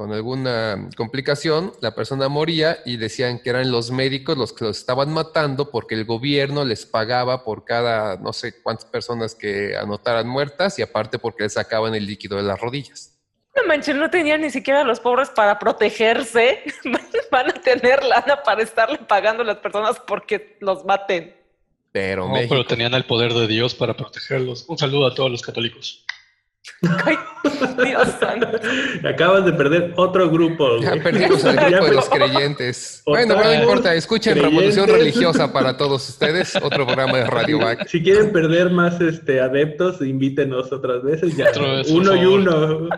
[0.00, 4.78] con alguna complicación, la persona moría y decían que eran los médicos los que los
[4.78, 10.26] estaban matando porque el gobierno les pagaba por cada no sé cuántas personas que anotaran
[10.26, 13.19] muertas y aparte porque les sacaban el líquido de las rodillas.
[13.60, 16.62] No manches, no tenían ni siquiera los pobres para protegerse.
[17.30, 21.34] Van a tener lana para estarle pagando a las personas porque los maten.
[21.92, 24.64] Pero No, México, pero tenían el poder de Dios para protegerlos.
[24.68, 26.04] Un saludo a todos los católicos.
[27.04, 27.16] Ay,
[27.84, 28.48] Dios santo.
[29.08, 30.78] Acabas de perder otro grupo.
[30.78, 33.02] ya perdimos Ya grupo de los creyentes.
[33.10, 34.98] Bueno, pero no importa, escuchen Revolución creyentes.
[34.98, 37.88] Religiosa para todos ustedes, otro programa de Radio Back.
[37.88, 41.36] Si quieren perder más este, adeptos, invítenos otras veces.
[41.36, 41.48] Ya.
[41.50, 42.88] Otra vez, por uno y uno.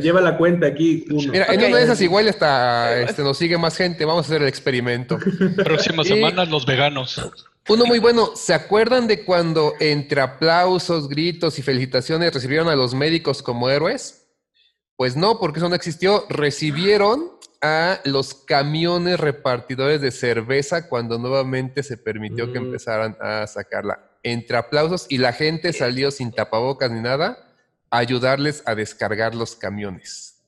[0.00, 1.04] Lleva la cuenta aquí.
[1.10, 1.32] Uno.
[1.32, 4.42] Mira, en una de esas igual hasta este, nos sigue más gente, vamos a hacer
[4.42, 5.18] el experimento.
[5.64, 7.20] Próxima Y- semana, los veganos.
[7.68, 12.94] Uno muy bueno, ¿se acuerdan de cuando entre aplausos, gritos y felicitaciones recibieron a los
[12.94, 14.26] médicos como héroes?
[14.96, 16.26] Pues no, porque eso no existió.
[16.28, 22.64] Recibieron a los camiones repartidores de cerveza cuando nuevamente se permitió que Mm.
[22.66, 24.10] empezaran a sacarla.
[24.22, 27.38] Entre aplausos y la gente salió sin tapabocas ni nada
[27.90, 30.42] a ayudarles a descargar los camiones.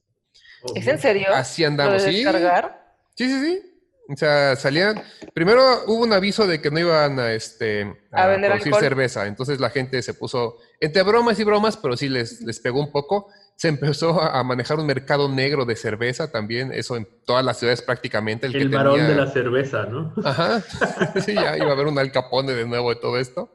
[0.74, 1.28] ¿Es en serio?
[1.32, 2.16] Así andamos, ¿Lo de sí.
[2.24, 2.94] descargar?
[3.14, 3.65] Sí, sí, sí.
[4.08, 5.02] O sea, salían.
[5.34, 8.82] Primero hubo un aviso de que no iban a, este, A vender producir alcohol.
[8.82, 9.26] cerveza.
[9.26, 12.92] Entonces la gente se puso entre bromas y bromas, pero sí les, les pegó un
[12.92, 13.28] poco.
[13.56, 16.72] Se empezó a a manejar un mercado negro de cerveza también.
[16.72, 18.46] Eso en todas las ciudades prácticamente.
[18.46, 20.12] El, El, que varón tenía- de la cerveza, ¿no?
[20.24, 20.62] Ajá.
[21.24, 23.50] sí, ya iba a haber un alcapone de nuevo de todo esto.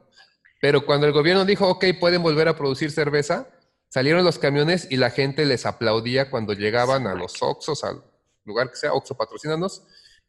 [0.60, 3.48] Pero cuando el gobierno dijo, ok, pueden volver a producir cerveza,
[3.88, 8.02] salieron los camiones y la gente les aplaudía cuando llegaban a los Oxos, al
[8.44, 9.82] lugar que sea, Oxo patrocínanos,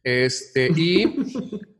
[0.04, 1.16] este, y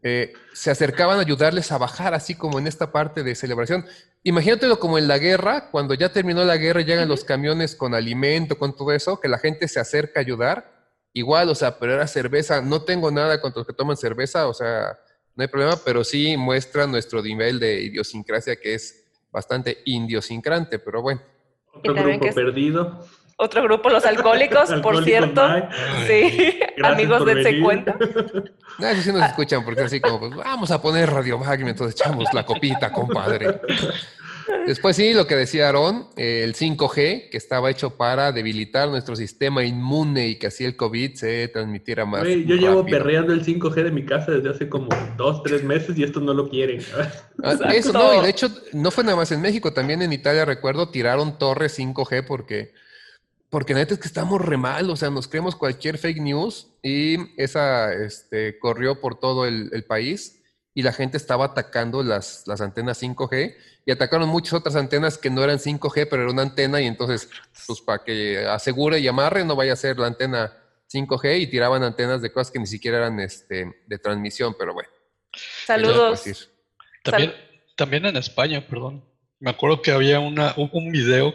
[0.02, 3.84] eh, se acercaban a ayudarles a bajar, así como en esta parte de celebración.
[4.22, 7.94] Imagínatelo como en la guerra, cuando ya terminó la guerra y llegan los camiones con
[7.94, 10.72] alimento, con todo eso, que la gente se acerca a ayudar.
[11.12, 12.60] Igual, o sea, pero era cerveza.
[12.60, 14.98] No tengo nada contra los que toman cerveza, o sea,
[15.36, 21.02] no hay problema, pero sí muestra nuestro nivel de idiosincrasia que es bastante idiosincrante, pero
[21.02, 21.20] bueno.
[21.72, 23.06] Otro grupo es- perdido.
[23.36, 25.42] Otro grupo, los alcohólicos, por cierto.
[26.06, 27.62] Sí, Gracias amigos, venir.
[27.62, 27.96] cuenta.
[28.76, 31.68] No, eso sí nos escuchan porque es así como, pues vamos a poner Radio Magno,
[31.68, 33.60] entonces echamos la copita, compadre.
[34.66, 39.14] Después sí, lo que decía Aarón, eh, el 5G, que estaba hecho para debilitar nuestro
[39.14, 43.84] sistema inmune y que así el COVID se transmitiera más yo llevo perreando el 5G
[43.84, 46.80] de mi casa desde hace como dos, tres meses y estos no lo quieren.
[47.42, 50.44] Ah, Eso no, y de hecho no fue nada más en México, también en Italia
[50.44, 52.72] recuerdo tiraron torres 5G porque
[53.54, 57.40] porque neta es que estamos re mal, o sea, nos creemos cualquier fake news y
[57.40, 60.42] esa este, corrió por todo el, el país
[60.74, 63.54] y la gente estaba atacando las, las antenas 5G
[63.86, 67.30] y atacaron muchas otras antenas que no eran 5G, pero era una antena y entonces,
[67.68, 70.52] pues para que asegure y amarre, no vaya a ser la antena
[70.92, 74.90] 5G y tiraban antenas de cosas que ni siquiera eran este, de transmisión, pero bueno.
[75.30, 76.50] ¿qué les puedo Saludos.
[77.04, 77.32] También,
[77.76, 79.04] también en España, perdón.
[79.38, 81.32] Me acuerdo que había una, un, un video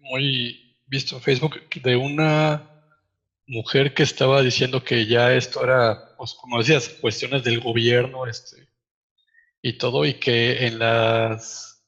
[0.00, 0.59] muy
[0.90, 2.68] visto en Facebook de una
[3.46, 8.68] mujer que estaba diciendo que ya esto era, pues como decías, cuestiones del gobierno, este,
[9.62, 11.84] y todo, y que en las,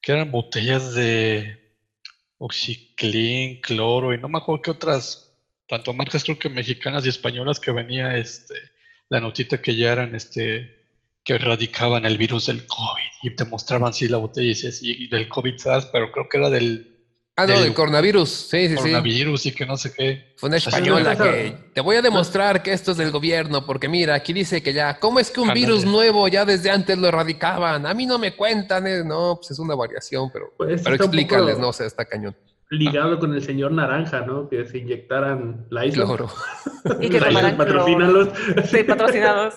[0.00, 1.76] que eran botellas de
[2.38, 5.34] Oxiclin, cloro, y no me acuerdo qué otras,
[5.68, 8.54] tanto marcas creo que mexicanas y españolas que venía este,
[9.08, 10.80] la notita que ya eran este,
[11.22, 15.28] que erradicaban el virus del COVID y te mostraban sí la botella y y, del
[15.28, 16.89] COVID SARS, pero creo que era del
[17.42, 18.76] Ah, no, del del coronavirus, sí, sí, sí.
[18.76, 20.34] coronavirus y que no sé qué.
[20.36, 24.14] Fue una española que te voy a demostrar que esto es del gobierno, porque mira,
[24.14, 27.86] aquí dice que ya, ¿cómo es que un virus nuevo ya desde antes lo erradicaban?
[27.86, 29.02] A mí no me cuentan, eh.
[29.04, 32.36] no, pues es una variación, pero, Pues pero explícales, no, o sea, está cañón.
[32.70, 34.48] Ligado con el señor Naranja, ¿no?
[34.48, 36.04] Que se inyectaran la isla.
[36.04, 36.30] Cloro.
[37.00, 37.70] Y que tomaran cloro.
[37.70, 38.28] patrocínalos.
[38.70, 39.54] Sí, patrocinados.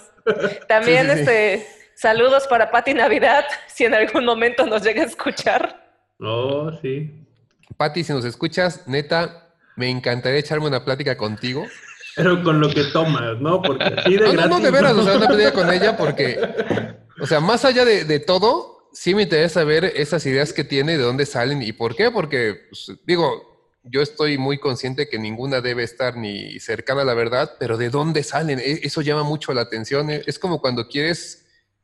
[0.68, 1.20] También, Sí, sí, sí.
[1.22, 5.80] este, saludos para Pati Navidad, si en algún momento nos llega a escuchar.
[6.20, 7.23] Oh, sí.
[7.84, 11.68] Pati, si nos escuchas, neta, me encantaría echarme una plática contigo.
[12.16, 13.62] Pero con lo que tomas, ¿no?
[13.62, 15.98] Porque así de No, no, no, gratis, de veras, o sea, una plática con ella
[15.98, 16.40] porque,
[17.20, 20.94] o sea, más allá de, de todo, sí me interesa ver esas ideas que tiene,
[20.98, 25.60] de dónde salen y por qué, porque, pues, digo, yo estoy muy consciente que ninguna
[25.60, 29.54] debe estar ni cercana a la verdad, pero de dónde salen, E- eso llama mucho
[29.54, 30.10] la atención.
[30.10, 31.42] E- Es como cuando quieres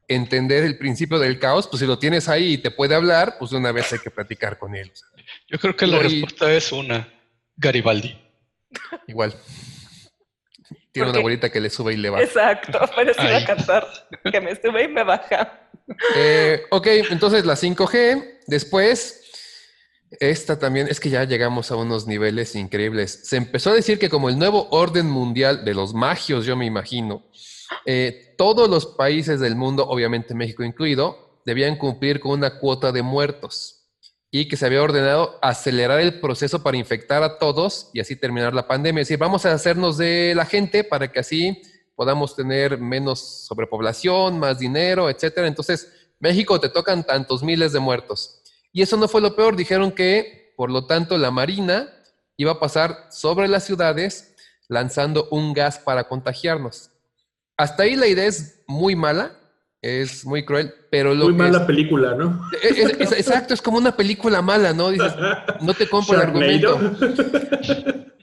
[0.07, 3.51] entender el principio del caos, pues si lo tienes ahí y te puede hablar, pues
[3.51, 4.89] de una vez hay que platicar con él.
[4.91, 5.07] o sea,
[5.49, 7.07] Yo creo que la Y- respuesta es una,
[7.57, 8.17] Garibaldi.
[9.07, 9.35] igual.
[10.91, 12.23] Tiene ¿Por una bolita que le sube y le baja.
[12.23, 13.87] Exacto, pero sí iba a cantar.
[14.31, 15.69] Que me sube y me baja.
[16.15, 19.23] Eh, ok, entonces la 5G, después,
[20.19, 23.21] esta también, es que ya llegamos a unos niveles increíbles.
[23.23, 26.65] Se empezó a decir que como el nuevo orden mundial de los magios, yo me
[26.65, 27.23] imagino,
[27.85, 33.01] eh, todos los países del mundo, obviamente México incluido, debían cumplir con una cuota de
[33.03, 33.78] muertos
[34.31, 38.53] y que se había ordenado acelerar el proceso para infectar a todos y así terminar
[38.53, 39.01] la pandemia.
[39.01, 41.61] Es decir, vamos a hacernos de la gente para que así
[41.95, 45.47] podamos tener menos sobrepoblación, más dinero, etcétera.
[45.47, 48.41] Entonces, México te tocan tantos miles de muertos.
[48.71, 49.55] Y eso no fue lo peor.
[49.55, 51.91] Dijeron que, por lo tanto, la Marina
[52.37, 54.35] iba a pasar sobre las ciudades
[54.67, 56.91] lanzando un gas para contagiarnos.
[57.57, 59.38] Hasta ahí la idea es muy mala,
[59.81, 62.41] es muy cruel, pero lo Muy que es- mala película, ¿no?
[62.61, 64.89] es- es- es- exacto, es como una película mala, ¿no?
[64.89, 65.13] Dices,
[65.61, 66.77] no te compro el argumento.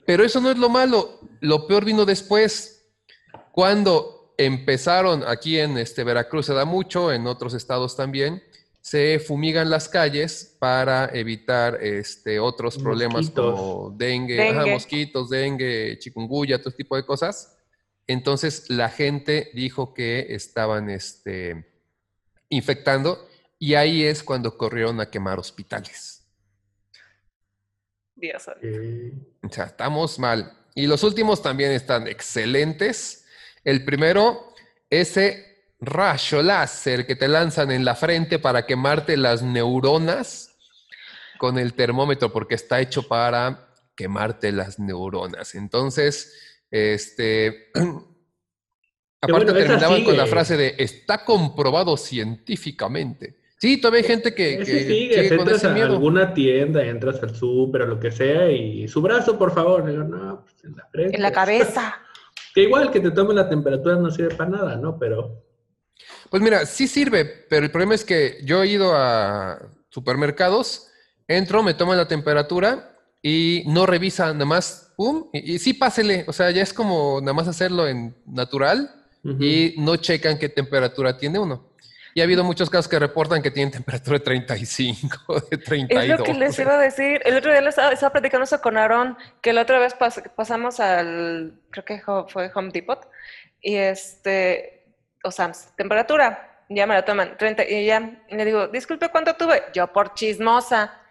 [0.05, 1.19] Pero eso no es lo malo.
[1.41, 2.85] Lo peor vino después.
[3.51, 8.41] Cuando empezaron aquí en este Veracruz se da mucho, en otros estados también,
[8.79, 13.59] se fumigan las calles para evitar este, otros problemas Mosquitos.
[13.59, 14.71] como dengue, ajá, Dengue.
[14.73, 17.56] mosquitos, dengue, chikungunya, todo este tipo de cosas.
[18.07, 21.69] Entonces la gente dijo que estaban este,
[22.49, 23.27] infectando
[23.59, 26.25] y ahí es cuando corrieron a quemar hospitales.
[28.15, 28.49] Dios.
[28.61, 30.53] Eh, O sea, estamos mal.
[30.73, 33.25] Y los últimos también están excelentes.
[33.63, 34.53] El primero,
[34.89, 40.55] ese rayo láser que te lanzan en la frente para quemarte las neuronas
[41.37, 45.53] con el termómetro, porque está hecho para quemarte las neuronas.
[45.55, 47.71] Entonces, este,
[49.21, 53.37] aparte terminaban con la frase de está comprobado científicamente.
[53.59, 55.87] Sí, todavía hay gente que, que sigue, con ese miedo.
[55.87, 59.83] a alguna tienda, entras al súper o lo que sea y su brazo, por favor.
[59.83, 61.15] no, pues en la frente.
[61.15, 62.01] En la cabeza.
[62.53, 64.97] Que igual que te tome la temperatura no sirve para nada, ¿no?
[64.97, 65.43] Pero...
[66.31, 70.87] Pues mira, sí sirve, pero el problema es que yo he ido a supermercados,
[71.27, 72.96] entro, me toman la temperatura
[73.27, 77.33] y no revisa nada más, pum, y, sí pásele, o sea, ya es como nada
[77.33, 78.89] más hacerlo en natural
[79.21, 81.73] y no checan qué temperatura tiene uno.
[82.13, 86.03] Y ha habido muchos casos que reportan que tienen temperatura de 35, de 32.
[86.03, 87.19] Es lo que les iba a decir.
[87.25, 89.93] El otro día les estaba, estaba platicando eso con Aaron, que la otra vez
[90.33, 93.09] pasamos al, creo que fue Home Depot,
[93.59, 94.85] y este,
[95.21, 99.63] o Sam's, temperatura, ya me la toman, 30, y ya le digo, disculpe, ¿cuánto tuve?
[99.73, 101.01] Yo por chismosa.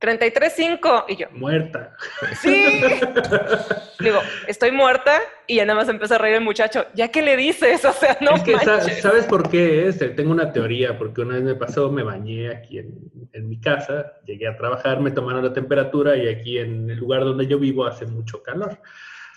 [0.00, 1.04] 33.5.
[1.08, 1.26] Y yo.
[1.32, 1.96] Muerta.
[2.40, 2.50] Sí.
[4.00, 5.20] Digo, estoy muerta.
[5.46, 6.86] Y ya nada más empezó a reír el muchacho.
[6.94, 7.84] ¿Ya qué le dices?
[7.84, 8.36] O sea, no.
[8.36, 8.58] Es que
[9.00, 9.98] ¿sabes por qué es?
[10.14, 12.94] Tengo una teoría, porque una vez me pasó, me bañé aquí en,
[13.32, 17.24] en, mi casa, llegué a trabajar, me tomaron la temperatura y aquí en el lugar
[17.24, 18.78] donde yo vivo hace mucho calor.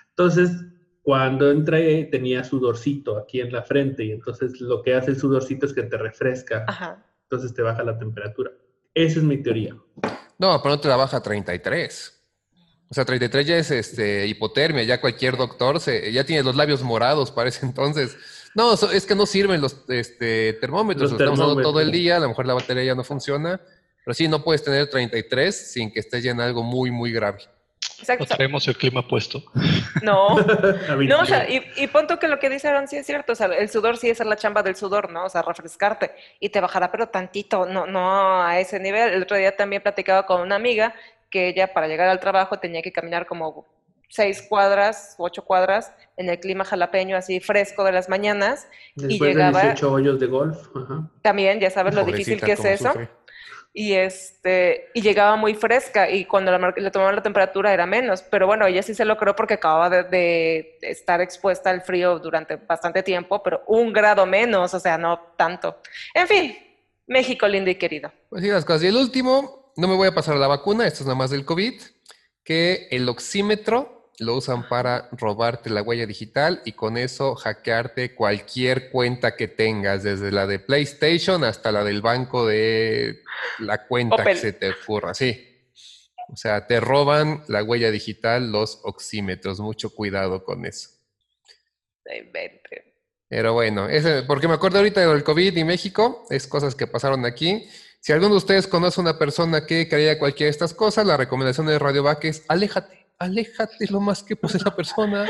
[0.10, 0.52] Entonces,
[1.02, 5.66] cuando entré tenía sudorcito aquí en la frente y entonces lo que hace el sudorcito
[5.66, 6.66] es que te refresca.
[6.68, 7.04] Ajá.
[7.24, 8.52] Entonces te baja la temperatura.
[8.94, 9.76] Esa es mi teoría.
[10.42, 12.20] No, pero no te la baja a 33.
[12.90, 16.82] O sea, 33 ya es este, hipotermia, ya cualquier doctor se, ya tiene los labios
[16.82, 18.18] morados para ese entonces.
[18.56, 22.20] No, es que no sirven los este, termómetros, los, estamos usando todo el día, a
[22.20, 23.62] lo mejor la batería ya no funciona,
[24.04, 27.44] pero sí, no puedes tener 33 sin que estés ya en algo muy, muy grave.
[28.02, 28.26] Exacto.
[28.28, 29.44] No traemos el clima puesto.
[30.02, 30.36] No,
[31.08, 33.36] no, o sea, y, y punto que lo que dice Aaron sí es cierto, o
[33.36, 35.26] sea, el sudor sí es la chamba del sudor, ¿no?
[35.26, 39.14] O sea, refrescarte y te bajará, pero tantito, no, no a ese nivel.
[39.14, 40.94] El otro día también platicaba con una amiga
[41.30, 43.66] que ella para llegar al trabajo tenía que caminar como
[44.10, 49.60] seis cuadras, ocho cuadras en el clima jalapeño así fresco de las mañanas y llegaba
[49.60, 50.58] de 18 hoyos de golf.
[51.22, 52.94] También, ya sabes lo difícil que es eso
[53.74, 58.46] y este y llegaba muy fresca y cuando le tomaban la temperatura era menos, pero
[58.46, 63.02] bueno, ella sí se lo creo porque acababa de, estar expuesta al frío durante bastante
[63.04, 65.78] tiempo, pero un grado menos, o sea, no tanto.
[66.14, 66.58] En fin,
[67.08, 68.12] México lindo y querido.
[68.30, 68.84] Pues sí, las cosas.
[68.84, 71.32] Y el último, no me voy a pasar a la vacuna, esto es nada más
[71.32, 71.82] del COVID,
[72.44, 78.92] que el oxímetro lo usan para robarte la huella digital y con eso hackearte cualquier
[78.92, 83.24] cuenta que tengas, desde la de PlayStation hasta la del banco de
[83.60, 85.14] la cuenta que se te ocurra.
[85.14, 85.48] Sí.
[86.30, 89.60] O sea, te roban la huella digital los oxímetros.
[89.60, 90.90] Mucho cuidado con eso.
[93.28, 97.26] Pero bueno, ese, porque me acuerdo ahorita del COVID y México, es cosas que pasaron
[97.26, 97.68] aquí.
[98.00, 101.18] Si alguno de ustedes conoce a una persona que creía cualquiera de estas cosas, la
[101.18, 105.28] recomendación de Radio Back es aléjate aléjate lo más que pueda esa persona,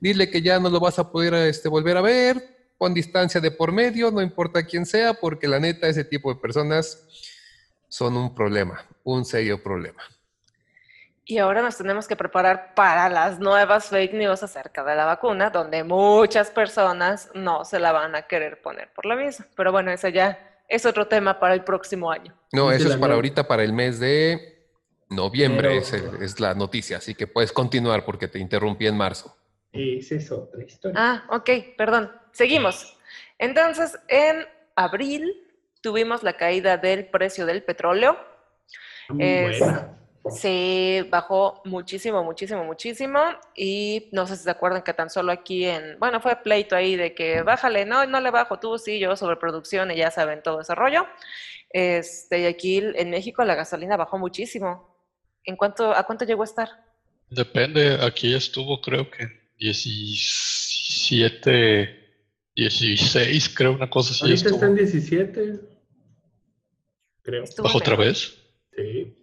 [0.00, 3.50] dile que ya no lo vas a poder este, volver a ver, pon distancia de
[3.50, 7.04] por medio, no importa quién sea, porque la neta ese tipo de personas
[7.88, 10.02] son un problema, un serio problema.
[11.26, 15.48] Y ahora nos tenemos que preparar para las nuevas fake news acerca de la vacuna,
[15.48, 19.46] donde muchas personas no se la van a querer poner por la misma.
[19.56, 22.34] Pero bueno, eso ya es otro tema para el próximo año.
[22.52, 24.53] No, eso es para ahorita, para el mes de
[25.10, 29.36] Noviembre es, la noticia, así que puedes continuar porque te interrumpí en marzo.
[29.72, 30.98] Es eso, otra historia.
[30.98, 32.10] Ah, ok, perdón.
[32.32, 32.96] Seguimos.
[33.38, 35.32] Entonces, en abril
[35.80, 38.16] tuvimos la caída del precio del petróleo.
[39.08, 39.54] Muy
[40.30, 43.20] Se bajó muchísimo, muchísimo, muchísimo.
[43.54, 46.96] Y no sé si se acuerdan que tan solo aquí en, bueno, fue pleito ahí
[46.96, 50.60] de que bájale, no, no le bajo tú, sí, yo sobreproducción y ya saben todo
[50.62, 51.06] ese rollo.
[51.68, 54.93] Este, y aquí en México la gasolina bajó muchísimo.
[55.44, 56.70] ¿En cuánto, ¿A cuánto llegó a estar?
[57.30, 62.04] Depende, aquí estuvo creo que 17,
[62.54, 64.22] 16, creo, una cosa así.
[64.22, 65.60] Ahorita está en 17,
[67.22, 67.44] creo.
[67.62, 68.38] ¿Bajo otra vez?
[68.76, 69.16] Sí.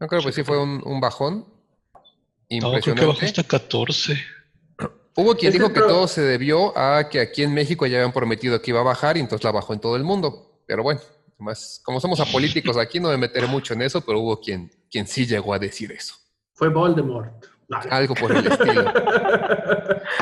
[0.00, 1.44] No creo que sí fue un, bajón.
[2.48, 2.60] Impresionante.
[2.60, 4.16] No, creo que bajó hasta 14.
[5.16, 8.62] Hubo quien dijo que todo se debió a que aquí en México ya habían prometido
[8.62, 10.62] que iba a bajar y entonces la bajó en todo el mundo.
[10.66, 11.00] Pero bueno,
[11.38, 15.06] más, como somos apolíticos aquí, no me meteré mucho en eso, pero hubo quien, quien
[15.06, 16.14] sí llegó a decir eso.
[16.54, 17.46] Fue Voldemort.
[17.90, 18.90] Algo por el estilo.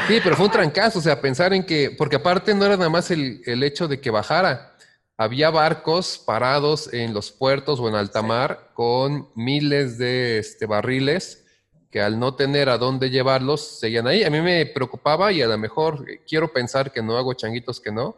[0.09, 2.91] Sí, pero fue un trancazo, o sea, pensar en que, porque aparte no era nada
[2.91, 4.77] más el, hecho de que bajara,
[5.17, 11.45] había barcos parados en los puertos o en alta mar con miles de este, barriles
[11.91, 14.25] que al no tener a dónde llevarlos, seguían ahí.
[14.25, 17.93] A mí me preocupaba y a lo mejor quiero pensar que no hago changuitos que
[17.93, 18.17] no,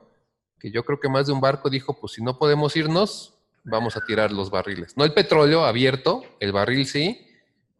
[0.59, 3.35] que yo creo que más de un barco dijo, pues si no podemos irnos,
[3.65, 4.97] vamos a tirar los barriles.
[4.97, 7.27] No el petróleo abierto, el barril sí,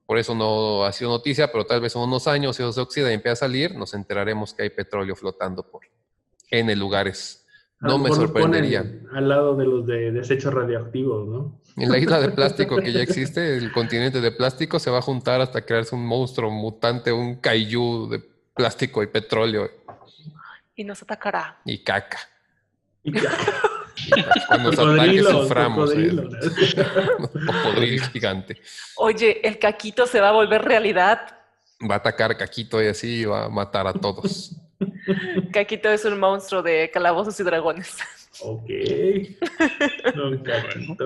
[0.07, 2.81] por eso no ha sido noticia, pero tal vez en unos años, si eso se
[2.81, 5.83] oxida y empieza a salir, nos enteraremos que hay petróleo flotando por
[6.51, 7.47] N lugares.
[7.81, 8.85] No me sorprendería.
[9.13, 11.61] Al lado de los de desechos radioactivos, ¿no?
[11.77, 15.03] En la isla de plástico que ya existe, el continente de plástico se va a
[15.03, 18.25] juntar hasta crearse un monstruo mutante, un kaiju de
[18.55, 19.71] plástico y petróleo.
[20.75, 21.59] Y nos atacará.
[21.65, 22.19] Y caca.
[23.05, 23.13] Y.
[24.49, 25.91] Cuando Cocodrilo, suframos.
[25.91, 26.51] cocodrilo, eh.
[27.47, 28.61] Cocodrilo gigante.
[28.97, 31.21] Oye, el caquito se va a volver realidad.
[31.89, 34.53] Va a atacar Caquito y así va a matar a todos.
[35.53, 37.97] Caquito es un monstruo de calabozos y dragones.
[38.41, 38.69] Ok.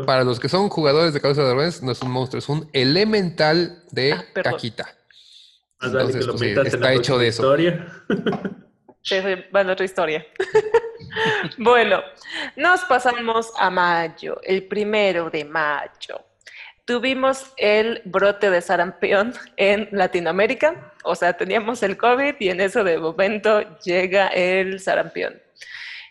[0.07, 2.69] Para los que son jugadores de Cabeza de Dragones, no es un monstruo, es un
[2.73, 4.25] elemental de Ah.
[4.43, 4.85] Caquita.
[5.81, 7.43] Que Entonces, pues, sí, está hecho de eso.
[7.43, 7.87] Historia.
[9.03, 10.25] Sí, sí, va en otra historia.
[11.59, 12.01] Bueno,
[12.57, 16.21] nos pasamos a mayo, el primero de mayo.
[16.85, 22.83] Tuvimos el brote de sarampión en Latinoamérica, o sea, teníamos el COVID y en eso
[22.83, 25.41] de momento llega el sarampión.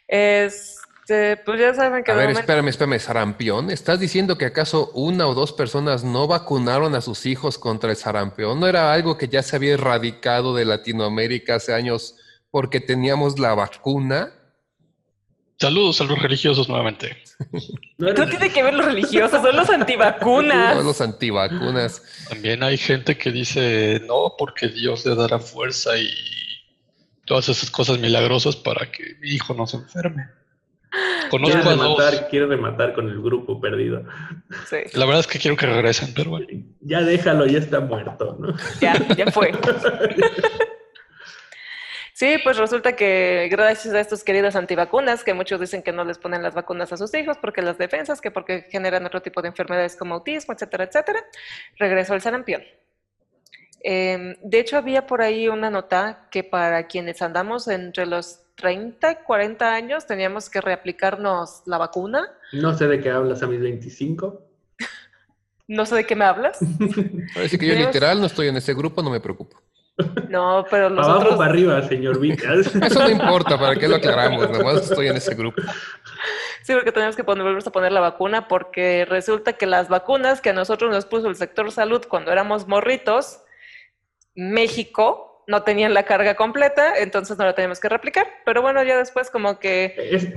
[0.08, 3.70] Este, pues ya saben que A ver, momento- espérame, espérame, sarampión.
[3.70, 7.98] ¿Estás diciendo que acaso una o dos personas no vacunaron a sus hijos contra el
[7.98, 8.60] sarampión?
[8.60, 12.16] ¿No era algo que ya se había erradicado de Latinoamérica hace años
[12.50, 14.34] porque teníamos la vacuna?
[15.62, 17.18] Saludos a los religiosos nuevamente.
[18.00, 19.42] No ¿Qué eres- tiene que ver los religiosos?
[19.44, 20.74] Son los antivacunas.
[20.74, 22.02] Todos los antivacunas.
[22.30, 26.10] También hay gente que dice no, porque Dios le dará fuerza y
[27.26, 30.26] todas esas cosas milagrosas para que mi hijo no se enferme.
[31.30, 31.98] Conozco Quiere a dos.
[32.04, 34.04] rematar, rematar con el grupo perdido.
[34.68, 36.48] Sí, La verdad es que quiero que regresen, pero bueno.
[36.82, 38.54] Ya déjalo, ya está muerto, ¿no?
[38.82, 39.52] ya, ya fue.
[42.22, 46.20] Sí, pues resulta que gracias a estos queridos antivacunas, que muchos dicen que no les
[46.20, 49.48] ponen las vacunas a sus hijos porque las defensas, que porque generan otro tipo de
[49.48, 51.20] enfermedades como autismo, etcétera, etcétera,
[51.80, 52.62] regresó el sarampión.
[53.84, 59.14] Eh, de hecho, había por ahí una nota que para quienes andamos entre los 30
[59.14, 62.30] y 40 años teníamos que reaplicarnos la vacuna.
[62.54, 64.48] No sé de qué hablas a mis 25.
[65.68, 66.60] No sé de qué me hablas.
[67.34, 69.58] Parece que yo literal no estoy en ese grupo, no me preocupo.
[70.30, 71.38] No, pero los Para abajo, otros...
[71.38, 72.76] para arriba, señor Vicas.
[72.82, 74.50] Eso no importa, ¿para qué lo aclaramos?
[74.50, 75.62] Nomás estoy en ese grupo.
[76.64, 80.42] Sí, porque tenemos que poner, volvernos a poner la vacuna porque resulta que las vacunas
[80.42, 83.40] que a nosotros nos puso el sector salud cuando éramos morritos,
[84.36, 88.28] México no tenían la carga completa, entonces no la tenemos que replicar.
[88.46, 90.28] Pero bueno, ya después como que ¿Es,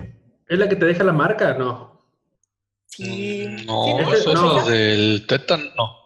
[0.48, 1.54] ¿Es la que te deja la marca?
[1.54, 2.02] No.
[2.86, 3.46] sí.
[3.48, 4.54] Mm, No, sí, ese- eso es no.
[4.58, 5.64] lo del tétano.
[5.76, 5.96] No.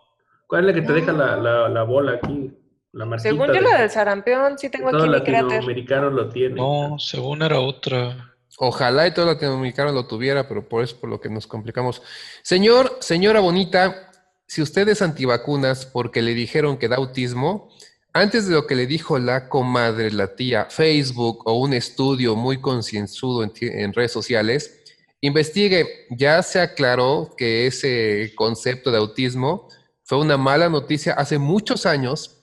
[0.47, 2.51] ¿Cuál es la que te deja la, la, la bola aquí?
[2.93, 3.31] La marquita.
[3.31, 5.43] Según yo de- la del sarampión, sí tengo Todo aquí mi cráter.
[5.43, 6.55] latinoamericano lo tiene.
[6.57, 8.35] No, según era otra.
[8.59, 12.03] Ojalá y todo latinoamericano lo tuviera, pero por eso por lo que nos complicamos.
[12.43, 14.11] Señor, señora bonita,
[14.47, 17.69] si usted es antivacunas porque le dijeron que da autismo,
[18.15, 22.61] antes de lo que le dijo la comadre, la tía, Facebook o un estudio muy
[22.61, 24.83] concienzudo en redes sociales,
[25.21, 26.07] investigue.
[26.11, 29.69] Ya se aclaró que ese concepto de autismo
[30.03, 32.38] fue una mala noticia hace muchos años.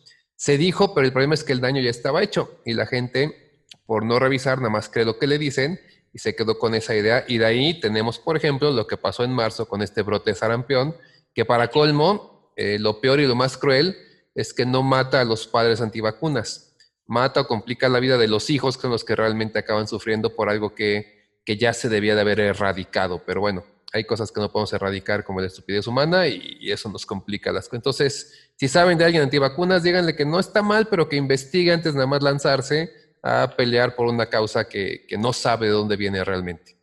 [0.46, 3.64] Se dijo, pero el problema es que el daño ya estaba hecho y la gente,
[3.88, 5.80] por no revisar, nada más cree lo que le dicen
[6.14, 7.26] y se quedó con esa idea.
[7.28, 10.36] Y de ahí tenemos, por ejemplo, lo que pasó en marzo con este brote de
[10.36, 10.96] sarampión,
[11.34, 13.98] que para colmo, eh, lo peor y lo más cruel
[14.36, 16.76] es que no mata a los padres antivacunas,
[17.08, 20.36] mata o complica la vida de los hijos, que son los que realmente acaban sufriendo
[20.36, 23.24] por algo que, que ya se debía de haber erradicado.
[23.26, 23.64] Pero bueno,
[23.96, 27.70] hay cosas que no podemos erradicar como la estupidez humana y, eso nos complica las
[27.70, 27.78] cosas.
[27.78, 31.94] Entonces, si saben de alguien antivacunas, díganle que no está mal, pero que investigue antes
[31.94, 32.92] de nada más lanzarse
[33.24, 36.78] a pelear por una causa que, que no sabe de dónde viene realmente.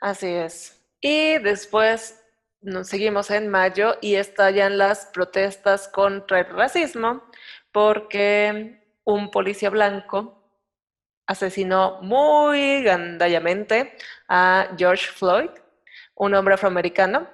[0.00, 0.80] Así es.
[1.00, 2.20] Y después
[2.60, 7.22] nos seguimos en mayo y estallan las protestas contra el racismo
[7.70, 10.41] porque un policía blanco
[11.26, 13.94] asesinó muy gandallamente
[14.28, 15.50] a George Floyd,
[16.14, 17.28] un hombre afroamericano.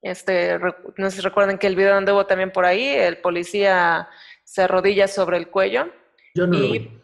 [0.00, 0.58] Este,
[0.96, 4.08] no sé si recuerdan que el video anduvo también por ahí, el policía
[4.44, 5.86] se arrodilla sobre el cuello
[6.34, 7.00] Yo no lo y vi.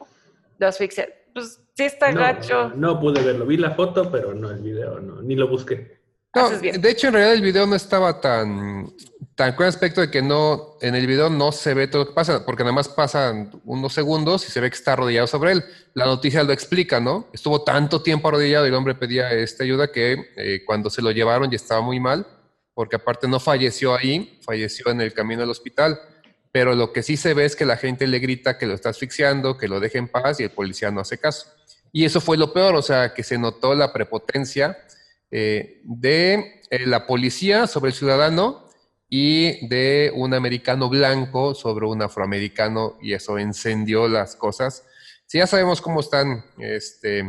[0.58, 1.08] lo asfixia.
[1.32, 2.72] Pues sí está No, gacho.
[2.74, 3.46] no pude verlo.
[3.46, 5.97] Vi la foto, pero no el video, no, ni lo busqué.
[6.34, 8.92] No, de hecho, en realidad el video no estaba tan,
[9.34, 12.14] tan con aspecto de que no, en el video no se ve todo lo que
[12.14, 15.64] pasa, porque nada más pasan unos segundos y se ve que está arrodillado sobre él.
[15.94, 17.28] La noticia lo explica, ¿no?
[17.32, 21.10] Estuvo tanto tiempo arrodillado y el hombre pedía esta ayuda que eh, cuando se lo
[21.12, 22.26] llevaron ya estaba muy mal,
[22.74, 25.98] porque aparte no falleció ahí, falleció en el camino al hospital.
[26.50, 28.88] pero lo que sí se ve es que la gente le grita que lo está
[28.90, 31.46] asfixiando, que lo deje en paz y el policía no hace caso.
[31.92, 34.76] Y eso fue lo peor, o sea, que se notó la prepotencia
[35.30, 38.66] eh, de eh, la policía sobre el ciudadano
[39.08, 44.86] y de un americano blanco sobre un afroamericano y eso encendió las cosas.
[45.26, 47.22] Si ya sabemos cómo están este,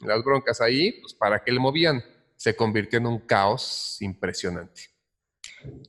[0.00, 2.04] las broncas ahí, pues para qué le movían,
[2.36, 4.82] se convirtió en un caos impresionante.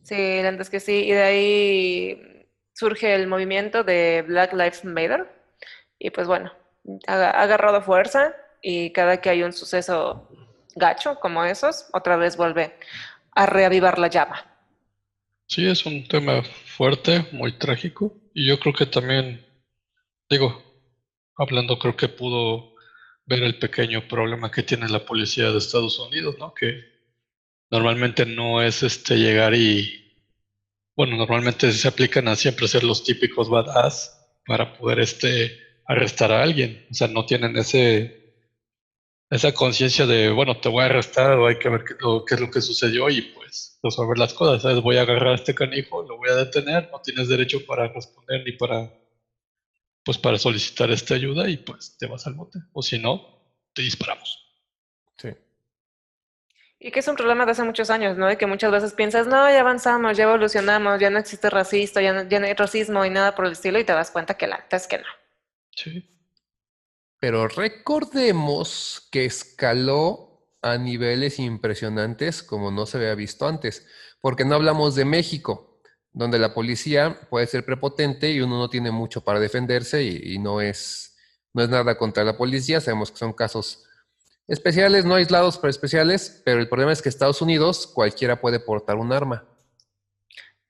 [0.04, 5.28] Sí, antes que sí, y de ahí surge el movimiento de Black Lives Matter
[6.00, 6.52] y pues bueno,
[7.08, 10.30] ha agarrado fuerza y cada que hay un suceso
[10.76, 12.78] gacho como esos, otra vez vuelve
[13.32, 14.46] a reavivar la llama.
[15.48, 19.46] Sí, es un tema fuerte, muy trágico, y yo creo que también,
[20.30, 20.64] digo,
[21.38, 22.76] hablando, creo que pudo
[23.26, 26.54] ver el pequeño problema que tiene la policía de Estados Unidos, ¿no?
[26.54, 26.84] Que
[27.70, 30.14] normalmente no es este llegar y,
[30.96, 36.42] bueno, normalmente se aplican a siempre ser los típicos badass para poder este arrestar a
[36.42, 38.25] alguien, o sea, no tienen ese
[39.30, 41.96] esa conciencia de, bueno, te voy a arrestar o hay que ver qué,
[42.28, 44.82] qué, es lo que sucedió y pues resolver las cosas, ¿sabes?
[44.82, 48.44] Voy a agarrar a este canijo, lo voy a detener, no tienes derecho para responder
[48.46, 48.92] ni para,
[50.04, 52.60] pues para solicitar esta ayuda y pues te vas al bote.
[52.74, 53.42] O si no,
[53.74, 54.44] te disparamos.
[55.18, 55.30] Sí.
[56.80, 58.28] Y que es un problema de hace muchos años, ¿no?
[58.28, 62.14] De que muchas veces piensas, no, ya avanzamos, ya evolucionamos, ya no existe racista, ya
[62.14, 64.46] no, ya no hay racismo y nada por el estilo, y te das cuenta que
[64.46, 65.08] la es que no.
[65.72, 66.15] Sí.
[67.26, 73.88] Pero recordemos que escaló a niveles impresionantes como no se había visto antes,
[74.22, 75.82] porque no hablamos de México,
[76.14, 80.62] donde la policía puede ser prepotente y uno no tiene mucho para defenderse y, no,
[80.62, 81.18] es,
[81.52, 83.86] no es nada contra la policía, sabemos que son casos
[84.48, 88.98] especiales, no aislados, pero especiales, pero el problema es que Estados Unidos cualquiera puede portar
[88.98, 89.50] un arma.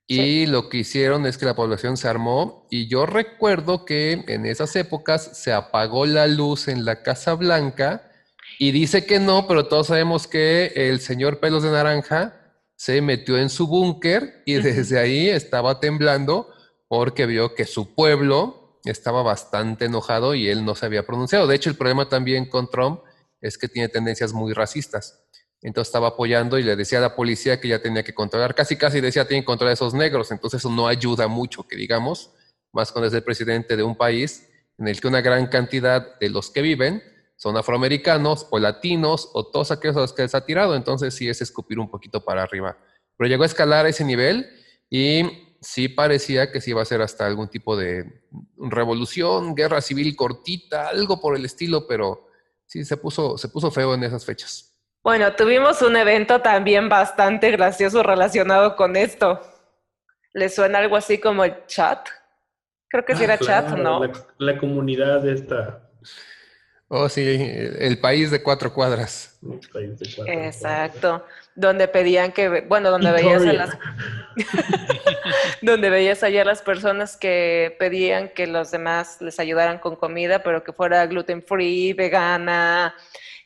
[0.07, 4.45] Y lo que hicieron es que la población se armó y yo recuerdo que en
[4.45, 8.11] esas épocas se apagó la luz en la Casa Blanca
[8.59, 12.39] y dice que no, pero todos sabemos que el señor Pelos de Naranja
[12.75, 16.49] se metió en su búnker y desde ahí estaba temblando
[16.87, 21.47] porque vio que su pueblo estaba bastante enojado y él no se había pronunciado.
[21.47, 23.01] De hecho, el problema también con Trump
[23.41, 25.25] es que tiene tendencias muy racistas.
[25.65, 28.77] Entonces estaba apoyando y le decía a la policía que ya tenía que controlar, casi
[28.77, 32.29] casi decía, tienen que controlar a esos negros, entonces eso no ayuda mucho, que digamos,
[32.71, 34.47] más cuando es el presidente de un país
[34.77, 37.01] en el que una gran cantidad de los que viven
[37.35, 41.27] son afroamericanos o latinos o todos aquellos a los que les ha tirado, entonces sí
[41.27, 42.77] es escupir un poquito para arriba.
[43.17, 44.47] Pero llegó a escalar ese nivel
[44.91, 45.23] y
[45.61, 48.21] sí parecía que sí iba a ser hasta algún tipo de
[48.55, 52.27] revolución, guerra civil cortita, algo por el estilo, pero
[52.67, 54.74] sí se puso, se puso feo en esas fechas.
[55.05, 59.39] Bueno, tuvimos un evento también bastante gracioso relacionado con esto.
[60.33, 62.07] ¿Le suena algo así como el chat?
[62.89, 64.01] Creo que sí ah, era chat, ¿no?
[64.39, 65.91] La, comunidad esta.
[66.87, 69.39] Oh, sí, el país de cuatro cuadras.
[70.25, 71.23] Exacto.
[71.53, 73.77] Donde pedían que, bueno, donde veías a las.
[75.61, 80.41] donde veías allá a las personas que pedían que los demás les ayudaran con comida,
[80.41, 82.95] pero que fuera gluten free, vegana,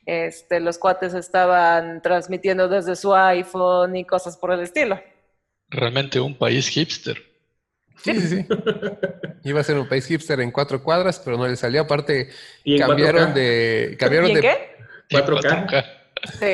[0.09, 4.99] este, los cuates estaban transmitiendo desde su iPhone y cosas por el estilo.
[5.69, 7.21] Realmente un país hipster.
[8.03, 8.45] Sí, sí, sí.
[9.43, 11.81] Iba a ser un país hipster en cuatro cuadras, pero no le salió.
[11.81, 12.29] Aparte,
[12.79, 13.95] cambiaron de.
[13.99, 14.57] Cambiaron de, qué?
[15.11, 15.85] 4K.
[16.39, 16.53] Sí.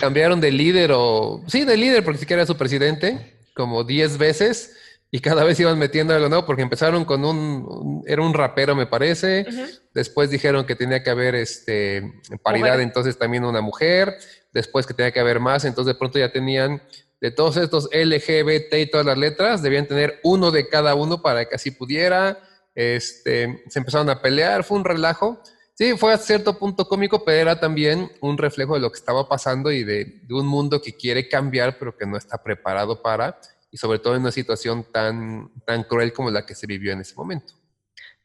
[0.00, 1.44] cambiaron de líder o.
[1.48, 4.74] Sí, de líder, porque siquiera era su presidente, como 10 veces
[5.10, 8.86] y cada vez iban metiendo algo nuevo porque empezaron con un, era un rapero me
[8.86, 9.46] parece,
[9.94, 14.18] después dijeron que tenía que haber este paridad, entonces también una mujer,
[14.52, 16.82] después que tenía que haber más, entonces de pronto ya tenían
[17.20, 21.46] de todos estos LGBT y todas las letras, debían tener uno de cada uno para
[21.46, 22.38] que así pudiera,
[22.74, 25.42] este, se empezaron a pelear, fue un relajo.
[25.74, 29.28] Sí, fue a cierto punto cómico, pero era también un reflejo de lo que estaba
[29.28, 33.38] pasando y de, de un mundo que quiere cambiar, pero que no está preparado para
[33.70, 37.00] y sobre todo en una situación tan, tan cruel como la que se vivió en
[37.00, 37.54] ese momento.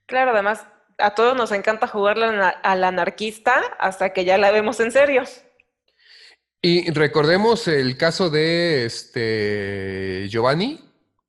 [0.06, 0.66] Claro, además
[0.98, 5.24] a todos nos encanta jugar al anarquista hasta que ya la vemos en serio.
[6.62, 10.80] Y recordemos el caso de este Giovanni,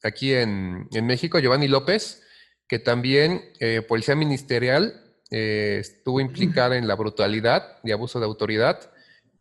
[0.03, 2.23] aquí en, México, Giovanni López,
[2.69, 8.93] que también eh, policía ministerial eh, estuvo implicada en la brutalidad y abuso de autoridad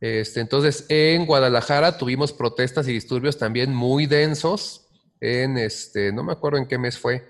[0.04, 4.90] este, entonces, en Guadalajara tuvimos protestas y disturbios también muy densos.
[5.22, 7.26] En este, no me acuerdo en qué mes fue,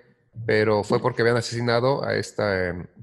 [0.47, 2.43] pero fue porque habían asesinado a este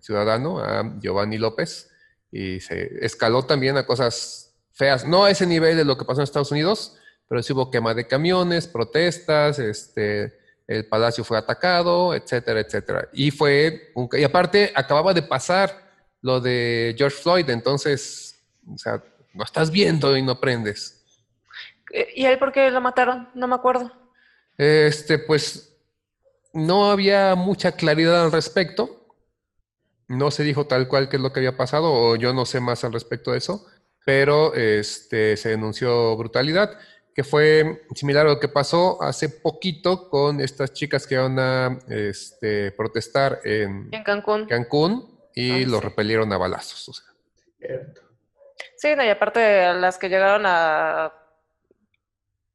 [0.01, 1.89] ciudadano, a Giovanni López,
[2.33, 5.07] y se escaló también a cosas feas.
[5.07, 6.97] No a ese nivel de lo que pasó en Estados Unidos,
[7.29, 13.09] pero sí hubo quema de camiones, protestas, este, el palacio fue atacado, etcétera, etcétera.
[13.13, 15.93] Y fue, y aparte acababa de pasar
[16.23, 19.01] lo de George Floyd, entonces, o sea,
[19.35, 21.05] no estás viendo y no aprendes.
[21.93, 23.29] Eh, ¿Y él por qué lo mataron?
[23.35, 23.91] No me acuerdo.
[24.57, 25.77] Este, pues
[26.53, 28.97] no había mucha claridad al respecto.
[30.09, 32.61] No se dijo tal cual qué es lo que había pasado, o yo no sé
[32.61, 33.65] más al respecto de eso,
[34.05, 36.77] pero este, se denunció brutalidad,
[37.15, 41.79] que fue similar a lo que pasó hace poquito con estas chicas que iban a
[41.89, 44.47] este, protestar en, En Cancún.
[44.47, 45.85] Cancún y Ah, los sí.
[45.87, 46.89] repelieron a balazos.
[46.89, 47.07] o sea.
[47.59, 48.01] Cierto.
[48.77, 51.13] Sí, no, y aparte las que llegaron a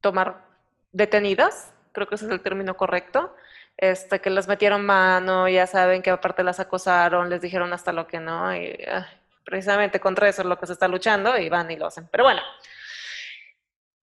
[0.01, 0.45] tomar
[0.91, 3.35] detenidas, creo que ese es el término correcto,
[3.77, 8.07] este, que les metieron mano, ya saben que aparte las acosaron, les dijeron hasta lo
[8.07, 9.03] que no, y ay,
[9.43, 12.07] precisamente contra eso es lo que se está luchando y van y lo hacen.
[12.11, 12.41] Pero bueno,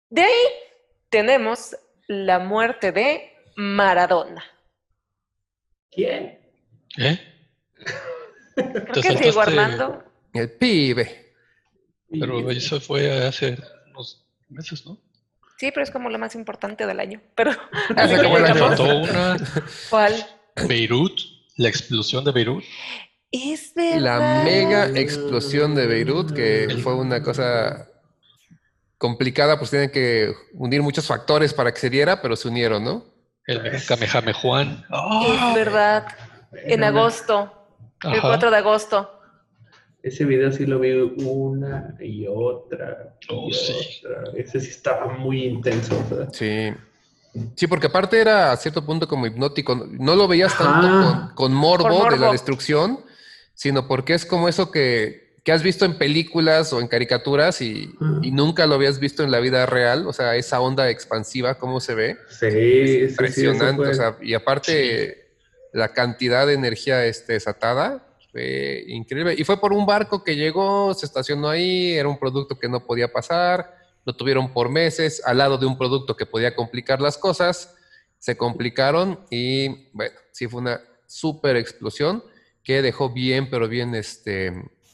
[0.09, 0.43] de ahí
[1.09, 1.75] tenemos
[2.07, 4.43] la muerte de Maradona.
[5.91, 6.39] ¿Quién?
[6.97, 7.19] ¿Eh?
[8.55, 10.03] Creo que saltaste- Armando.
[10.33, 11.20] El pibe.
[12.11, 13.57] Pero eso fue hace
[13.89, 14.97] unos meses, ¿no?
[15.57, 17.21] Sí, pero es como lo más importante del año.
[17.35, 17.51] Pero,
[17.95, 19.37] Me faltó una
[19.89, 20.13] ¿cuál?
[20.67, 21.19] Beirut,
[21.57, 22.63] la explosión de Beirut.
[23.31, 24.01] Es verdad.
[24.01, 27.87] La mega explosión de Beirut, que fue una cosa
[28.97, 33.05] complicada, pues tienen que unir muchos factores para que se diera, pero se unieron, ¿no?
[33.45, 34.85] El Kamehame Juan.
[35.25, 36.07] Es verdad.
[36.53, 37.51] En agosto,
[38.03, 38.21] el Ajá.
[38.21, 39.20] 4 de agosto.
[40.03, 43.15] Ese video sí lo vi una y otra.
[43.29, 44.01] y Oh, sí.
[44.03, 44.23] otra.
[44.35, 46.03] Ese sí estaba muy intenso.
[46.09, 46.29] ¿verdad?
[46.33, 46.73] Sí.
[47.55, 49.75] Sí, porque aparte era a cierto punto como hipnótico.
[49.75, 52.99] No lo veías tanto con, con morbo, de la destrucción,
[53.53, 57.93] sino porque es como eso que, que has visto en películas o en caricaturas y,
[58.21, 60.07] y nunca lo habías visto en la vida real.
[60.07, 62.17] O sea, esa onda expansiva, cómo se ve.
[62.27, 63.75] Sí, sí, sí, eso Impresionante.
[63.83, 65.27] fue- o sea, y aparte,
[65.73, 69.35] la cantidad de energía este, desatada fue increíble.
[69.37, 72.85] Y fue por un barco que llegó, se estacionó ahí, era un producto que no
[72.85, 73.75] podía pasar,
[74.05, 77.75] lo tuvieron por meses, al lado de un producto que podía complicar las cosas,
[78.17, 82.23] se complicaron y bueno, sí fue una súper explosión
[82.63, 84.47] que dejó bien, pero bien este,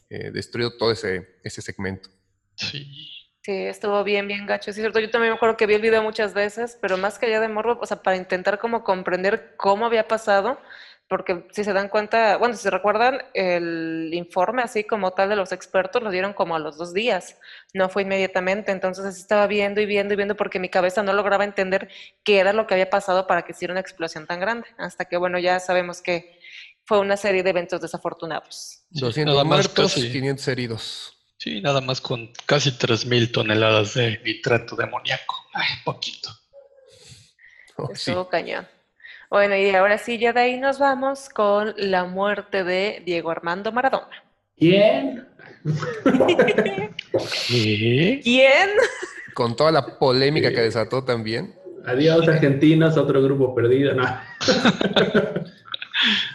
[0.10, 2.10] eh, destruido todo ese, ese segmento.
[2.56, 3.14] Sí.
[3.48, 4.74] Sí, estuvo bien, bien gacho.
[4.74, 5.00] Sí, es cierto.
[5.00, 7.48] Yo también me acuerdo que vi el video muchas veces, pero más que allá de
[7.48, 10.60] morbo, o sea, para intentar como comprender cómo había pasado,
[11.08, 15.36] porque si se dan cuenta, bueno, si se recuerdan, el informe así como tal de
[15.36, 17.38] los expertos lo dieron como a los dos días,
[17.74, 21.14] no fue inmediatamente, entonces así estaba viendo y viendo y viendo porque mi cabeza no
[21.14, 21.90] lograba entender
[22.24, 25.18] qué era lo que había pasado para que hiciera una explosión tan grande, hasta que
[25.18, 26.40] bueno, ya sabemos que
[26.86, 28.84] fue una serie de eventos desafortunados.
[28.92, 30.12] Sí, 200 nada más muertos, casi.
[30.12, 31.14] 500 heridos.
[31.38, 35.36] Sí, nada más con casi 3.000 toneladas de nitrato de amoníaco.
[35.54, 36.32] Ay, poquito.
[37.76, 38.10] Oh, sí.
[38.10, 38.68] Estuvo cañón.
[39.30, 43.72] Bueno, y ahora sí, ya de ahí nos vamos con la muerte de Diego Armando
[43.72, 44.24] Maradona.
[44.58, 45.28] ¿Quién?
[48.24, 48.70] ¿Quién?
[49.34, 51.54] Con toda la polémica que desató también.
[51.86, 53.94] Adiós, argentinos, otro grupo perdido.
[53.94, 54.04] No.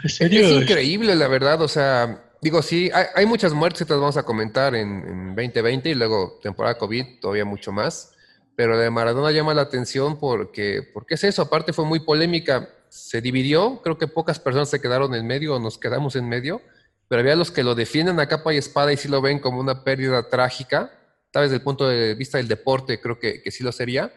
[0.02, 0.46] ¿En serio?
[0.46, 1.60] Es increíble, la verdad.
[1.62, 5.34] O sea, digo, sí, hay, hay muchas muertes que las vamos a comentar en, en
[5.34, 8.12] 2020 y luego temporada COVID, todavía mucho más.
[8.54, 11.42] Pero la de Maradona llama la atención porque, porque es eso.
[11.42, 12.68] Aparte, fue muy polémica.
[12.92, 13.80] Se dividió.
[13.82, 16.60] Creo que pocas personas se quedaron en medio o nos quedamos en medio.
[17.08, 19.60] Pero había los que lo defienden a capa y espada y sí lo ven como
[19.60, 20.92] una pérdida trágica.
[21.30, 24.12] Tal vez desde el punto de vista del deporte, creo que, que sí lo sería.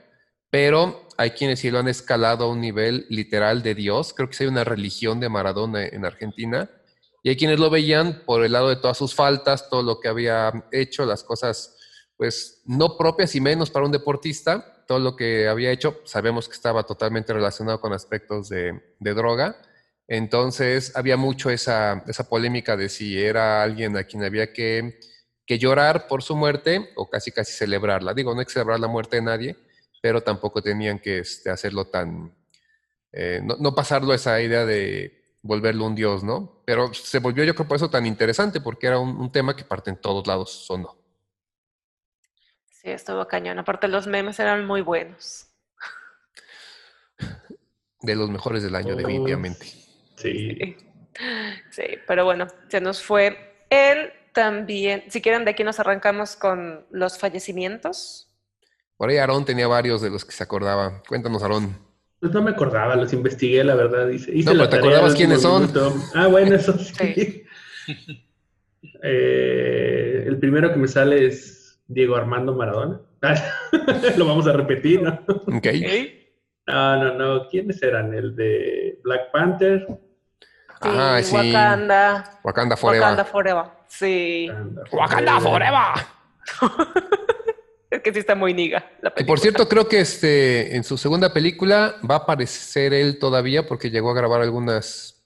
[0.49, 4.13] Pero hay quienes sí lo han escalado a un nivel literal de Dios.
[4.13, 6.69] Creo que sí hay una religión de Maradona en Argentina.
[7.23, 10.09] Y hay quienes lo veían por el lado de todas sus faltas, todo lo que
[10.09, 11.77] había hecho, las cosas,
[12.17, 14.74] pues, no propias y menos para un deportista.
[14.87, 19.57] Todo lo que había hecho, sabemos que estaba totalmente relacionado con aspectos de, droga.
[20.07, 24.99] Entonces, había mucho esa, esa polémica de si era alguien a quien había que,
[25.45, 28.13] que llorar por su muerte o casi casi celebrarla.
[28.13, 29.55] Digo, no hay que celebrar la muerte de nadie,
[30.01, 32.35] pero tampoco tenían que este, hacerlo tan,
[33.11, 36.63] eh, no, no pasarlo a esa idea de volverlo un dios, ¿no?
[36.65, 39.91] Pero se volvió yo creo por eso tan interesante, porque era un, tema que parte
[39.91, 40.97] en todos lados sonó.
[42.85, 43.57] Sí, estuvo cañón.
[43.57, 45.47] Aparte, los memes eran muy buenos.
[48.03, 48.95] De los mejores del año, Oh.
[48.95, 49.65] definitivamente.
[50.17, 50.77] Sí.
[51.71, 55.03] Sí, pero bueno, se nos fue él también.
[55.09, 58.29] Si quieren, de aquí nos arrancamos con los fallecimientos.
[58.97, 61.01] Por ahí Aarón tenía varios de los que se acordaba.
[61.07, 61.75] Cuéntanos, Aarón.
[62.19, 64.07] Pues no me acordaba, los investigué, la verdad.
[64.09, 65.73] Hice, hice No, la pero ¿te acordabas quiénes son?
[66.13, 67.43] Ah, bueno, eso sí.
[69.07, 73.01] Eh, el primero que me sale es Diego Armando Maradona.
[73.21, 73.35] Ah,
[74.17, 75.19] Lo vamos a repetir, ¿no?
[75.27, 75.67] Ok.
[76.67, 77.47] No, no, no.
[77.49, 78.13] ¿Quiénes eran?
[78.13, 79.85] El de Black Panther.
[79.87, 79.95] Sí,
[80.81, 81.35] Ah, sí.
[81.35, 82.39] Wakanda.
[82.43, 83.01] Wakanda Forever.
[83.01, 83.65] Wakanda Forever.
[83.87, 84.49] Sí.
[84.91, 86.05] Wakanda Forever.
[87.89, 90.97] Es que sí está muy niga la Y por cierto, creo que este, en su
[90.97, 95.23] segunda película va a aparecer él todavía porque llegó a grabar algunas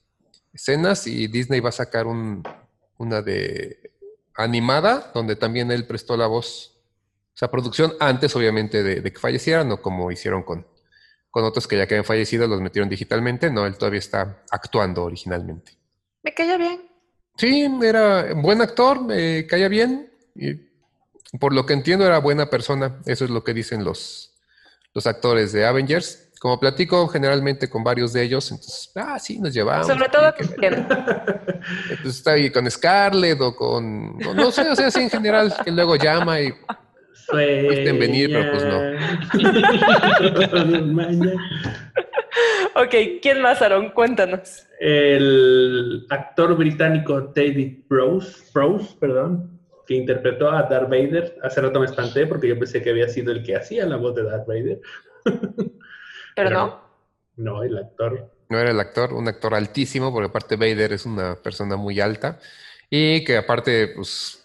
[0.52, 2.44] escenas y Disney va a sacar un,
[2.96, 3.89] una de
[4.42, 6.76] animada donde también él prestó la voz.
[7.34, 10.66] O sea, producción antes, obviamente, de, de que falleciera, no como hicieron con,
[11.30, 13.50] con otros que ya que habían fallecido, los metieron digitalmente.
[13.50, 15.72] No, él todavía está actuando originalmente.
[16.22, 16.90] Me caía bien.
[17.36, 20.12] Sí, era buen actor, me caía bien.
[20.34, 20.70] Y
[21.38, 23.00] por lo que entiendo, era buena persona.
[23.06, 24.34] Eso es lo que dicen los,
[24.92, 26.29] los actores de Avengers.
[26.40, 29.86] Como platico generalmente con varios de ellos, entonces, ah, sí, nos llevamos.
[29.86, 30.86] Sobre sí, todo que- ¿quién?
[32.02, 35.52] pues está ahí con Scarlett o con, con- no sé, o sea, así en general,
[35.62, 36.50] que luego llama y
[37.12, 37.90] Sueña.
[37.90, 38.64] en venir, pero pues
[40.86, 41.32] Maña.
[42.76, 43.90] Ok, ¿quién más, Aaron?
[43.90, 44.64] Cuéntanos.
[44.78, 51.36] El actor británico David Prowse, Prowse, perdón, que interpretó a Darth Vader.
[51.42, 54.14] Hace rato me espanté porque yo pensé que había sido el que hacía la voz
[54.14, 54.80] de Darth Vader.
[56.44, 56.80] Pero no.
[57.36, 58.32] No, el actor.
[58.48, 62.38] no era el actor, un actor altísimo, porque aparte Vader es una persona muy alta
[62.90, 64.44] y que aparte, pues,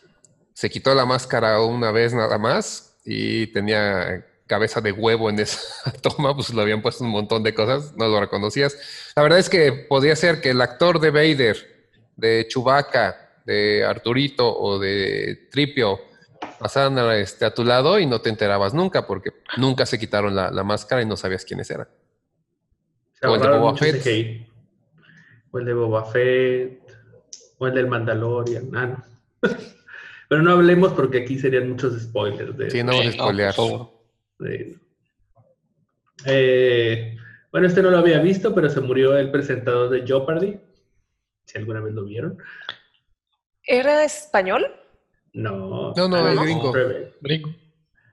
[0.53, 5.91] se quitó la máscara una vez nada más y tenía cabeza de huevo en esa
[6.01, 8.77] toma, pues lo habían puesto un montón de cosas, no lo reconocías.
[9.15, 11.57] La verdad es que podría ser que el actor de Vader,
[12.15, 15.99] de Chewbacca, de Arturito o de Tripio
[16.59, 20.35] pasaran a, este, a tu lado y no te enterabas nunca, porque nunca se quitaron
[20.35, 21.87] la, la máscara y no sabías quiénes eran.
[23.13, 24.01] Se O el de Boba Fett.
[24.01, 24.47] CGI.
[25.51, 26.81] O el de Boba Fett.
[27.57, 28.69] O el del Mandalorian.
[28.75, 29.03] Ah, no.
[30.29, 32.57] Pero no hablemos porque aquí serían muchos spoilers.
[32.57, 33.55] De, Sí, no vamos a spoilear.
[34.39, 34.77] de-
[36.25, 37.15] Eh,
[37.51, 40.59] bueno, este no lo había visto, pero se murió el presentador de Jeopardy.
[41.45, 42.37] Si alguna vez lo vieron.
[43.63, 44.65] ¿Era español?
[45.35, 45.93] No.
[45.95, 46.73] No, no, Ah, el gringo.
[47.21, 47.49] Gringo.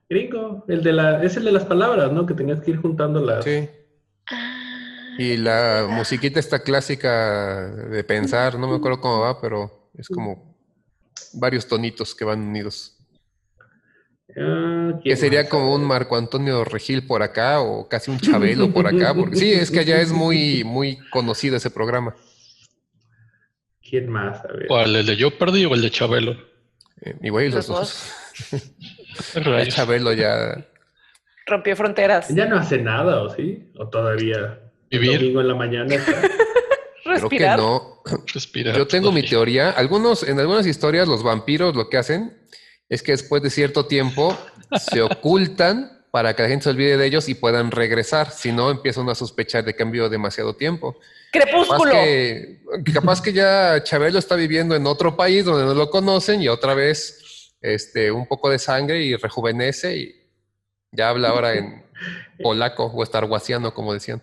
[0.08, 0.64] Gringo.
[0.68, 2.26] El de la, es el de las palabras, ¿no?
[2.26, 3.44] Que tenías que ir juntando las.
[3.44, 3.68] Sí.
[5.18, 10.56] Y la musiquita esta clásica de pensar, no me acuerdo cómo va, pero es como
[11.34, 12.98] varios tonitos que van unidos.
[14.36, 15.50] Ah, Que ¿quién sería más?
[15.50, 19.52] como un Marco Antonio Regil por acá o casi un Chabelo por acá, porque sí,
[19.52, 22.16] es que allá es muy, muy conocido ese programa.
[23.88, 24.42] ¿Quién más?
[24.44, 24.66] A ver.
[24.66, 24.96] ¿Cuál?
[24.96, 26.51] ¿El de Jeopardy o el de Chabelo?
[27.02, 28.12] Eh, igual y los Los dos.
[29.68, 30.64] Chabelo ya.
[31.46, 32.28] Rompió fronteras.
[32.28, 33.70] Ya no hace nada, ¿o sí?
[33.76, 34.58] ¿O todavía?
[34.90, 35.18] el Vivir.
[35.20, 35.94] domingo en la mañana.
[35.94, 36.12] está?
[36.20, 36.30] Creo
[37.04, 37.58] que Respirar.
[37.58, 38.02] no.
[38.32, 38.72] Respira.
[38.74, 39.70] Yo tengo mi teoría.
[39.70, 42.38] Algunos, en algunas historias, los vampiros lo que hacen
[42.88, 44.36] es que después de cierto tiempo
[44.78, 48.30] se ocultan para que la gente se olvide de ellos y puedan regresar.
[48.30, 50.98] Si no, empiezan a sospechar de que han vivido demasiado tiempo.
[51.32, 51.92] Capaz Crepúsculo.
[51.92, 52.58] que,
[52.92, 56.74] capaz que ya Chabelo está viviendo en otro país donde no lo conocen y otra
[56.74, 60.14] vez este, un poco de sangre y rejuvenece y
[60.90, 61.82] ya habla ahora en
[62.42, 64.20] polaco o estarguasiano, como decían.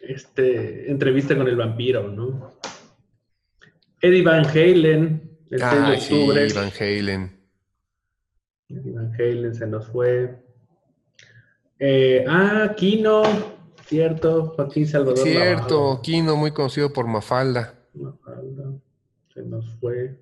[0.00, 2.52] Este, entrevista con el vampiro, ¿no?
[4.00, 6.52] Eddie Van Halen, el 6 de Ah, sí, octubre.
[6.52, 7.40] Van Halen.
[8.68, 10.36] Eddie Van Halen se nos fue.
[11.78, 13.22] Eh, ah, Kino,
[13.86, 15.18] cierto, Joaquín Salvador.
[15.18, 16.02] Cierto, Lavado.
[16.02, 17.74] Kino, muy conocido por Mafalda.
[17.94, 18.72] Mafalda,
[19.32, 20.18] se nos fue.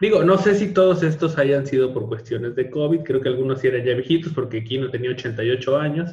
[0.00, 3.60] Digo, no sé si todos estos hayan sido por cuestiones de COVID, creo que algunos
[3.60, 6.10] sí eran ya viejitos porque Kino tenía 88 años.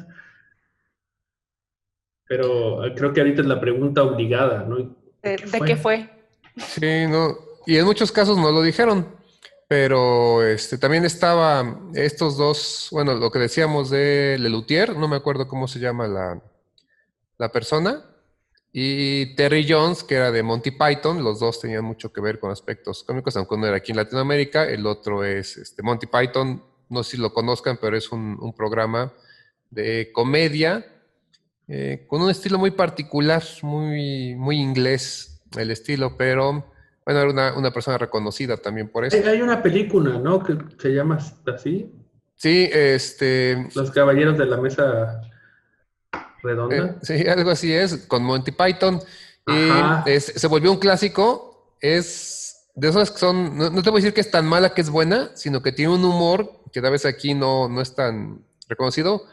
[2.28, 4.76] Pero eh, creo que ahorita es la pregunta obligada, ¿no?
[5.22, 6.08] ¿De, de qué fue?
[6.56, 7.36] Sí, no.
[7.66, 9.20] Y en muchos casos no lo dijeron.
[9.70, 15.46] Pero este también estaba estos dos, bueno, lo que decíamos de Lelutier, no me acuerdo
[15.46, 16.42] cómo se llama la,
[17.40, 18.04] la persona,
[18.70, 22.50] y Terry Jones, que era de Monty Python, los dos tenían mucho que ver con
[22.50, 27.02] aspectos cómicos, aunque uno era aquí en Latinoamérica, el otro es este, Monty Python, no
[27.02, 29.12] sé si lo conozcan, pero es un, un programa
[29.70, 30.86] de comedia
[31.66, 36.66] eh, con un estilo muy particular, muy, muy inglés el estilo, pero
[37.06, 39.16] bueno, era una, una persona reconocida también por eso.
[39.16, 40.42] Hay, hay una película, ¿no?
[40.42, 41.90] Que se llama así,
[42.36, 45.20] Sí, este, Los Caballeros de la Mesa
[46.42, 46.76] Redonda.
[46.76, 49.00] eh, sí, algo así es, con Monty Python.
[49.46, 49.70] Y
[50.06, 54.02] es- se volvió un clásico, es de esas que son, no, no te voy a
[54.02, 56.92] decir que es tan mala que es buena, sino que tiene un humor que tal
[56.92, 59.24] vez aquí no, no es tan reconocido,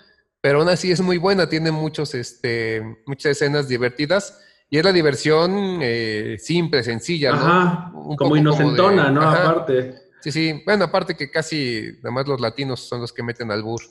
[0.41, 4.39] pero aún así es muy buena, tiene muchos, este, muchas escenas divertidas
[4.69, 7.37] y es la diversión eh, simple, sencilla, ¿no?
[7.37, 9.21] Ajá, Un como poco inocentona, de- ¿no?
[9.21, 9.43] Ajá.
[9.49, 10.01] Aparte.
[10.21, 10.61] Sí, sí.
[10.65, 13.81] Bueno, aparte que casi nada más los latinos son los que meten albur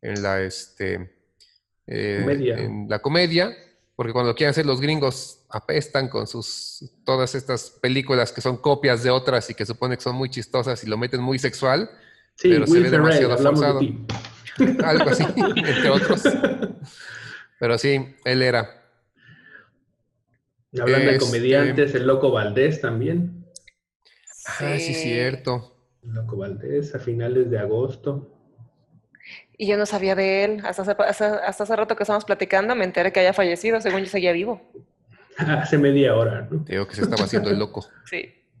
[0.00, 1.21] en la este
[1.86, 2.58] eh, Comedia.
[2.58, 3.56] en la comedia,
[3.96, 9.02] porque cuando quieren hacer los gringos apestan con sus todas estas películas que son copias
[9.02, 11.90] de otras y que supone que son muy chistosas y lo meten muy sexual,
[12.34, 13.80] Sí, Pero se ve Ferrell, demasiado de forzado.
[14.88, 16.22] algo así, entre otros.
[17.60, 18.82] Pero sí, él era.
[20.80, 23.44] Hablando de Este- comediantes, el Loco Valdés también.
[24.46, 25.76] Ah, sí, cierto.
[26.02, 28.31] El Loco Valdés a finales de agosto.
[29.62, 30.60] Y yo no sabía de él.
[30.64, 34.00] Hasta hace, hasta, hasta hace rato que estábamos platicando me enteré que haya fallecido, según
[34.00, 34.60] yo seguía vivo.
[35.38, 36.64] Hace media hora, ¿no?
[36.64, 37.86] Te digo que se estaba haciendo el loco.
[38.10, 38.34] Sí.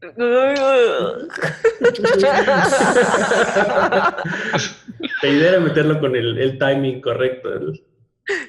[5.22, 7.50] La idea era meterlo con el, el timing correcto.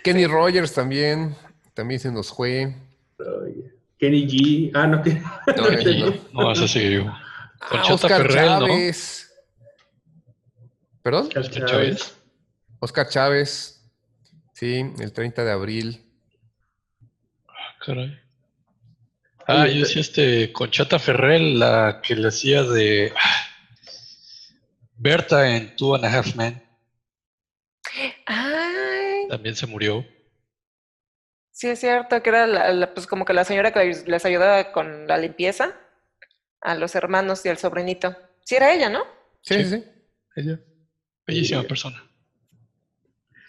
[0.03, 1.35] Kenny Rogers también,
[1.73, 2.75] también se nos fue.
[3.97, 4.71] Kenny G.
[4.75, 5.19] Ah, no, que.
[5.57, 6.13] No, ese no.
[6.33, 7.17] No, ese sigue vivo.
[7.61, 8.67] Ah, Oscar Ferrell, ¿no?
[8.67, 9.33] Chávez.
[11.01, 11.29] ¿Perdón?
[11.35, 12.22] Oscar Chávez.
[12.83, 13.81] Oscar Chávez.
[14.53, 16.05] Sí, el 30 de abril.
[17.47, 18.19] Ah, caray.
[19.47, 23.45] Ah, yo decía este Conchata Ferrell, la que le hacía de ah,
[24.97, 26.61] Berta en Two and a Half Men,
[28.25, 30.05] Ay, también se murió.
[31.51, 34.25] sí es cierto que era la- la- pues como que la señora que les les
[34.25, 35.73] ayudaba con la limpieza
[36.61, 38.15] a los hermanos y al sobrinito.
[38.45, 39.03] Sí era ella, ¿no?
[39.41, 39.83] Sí, Sí.
[40.35, 40.59] Ella.
[41.27, 42.01] Bellísima persona.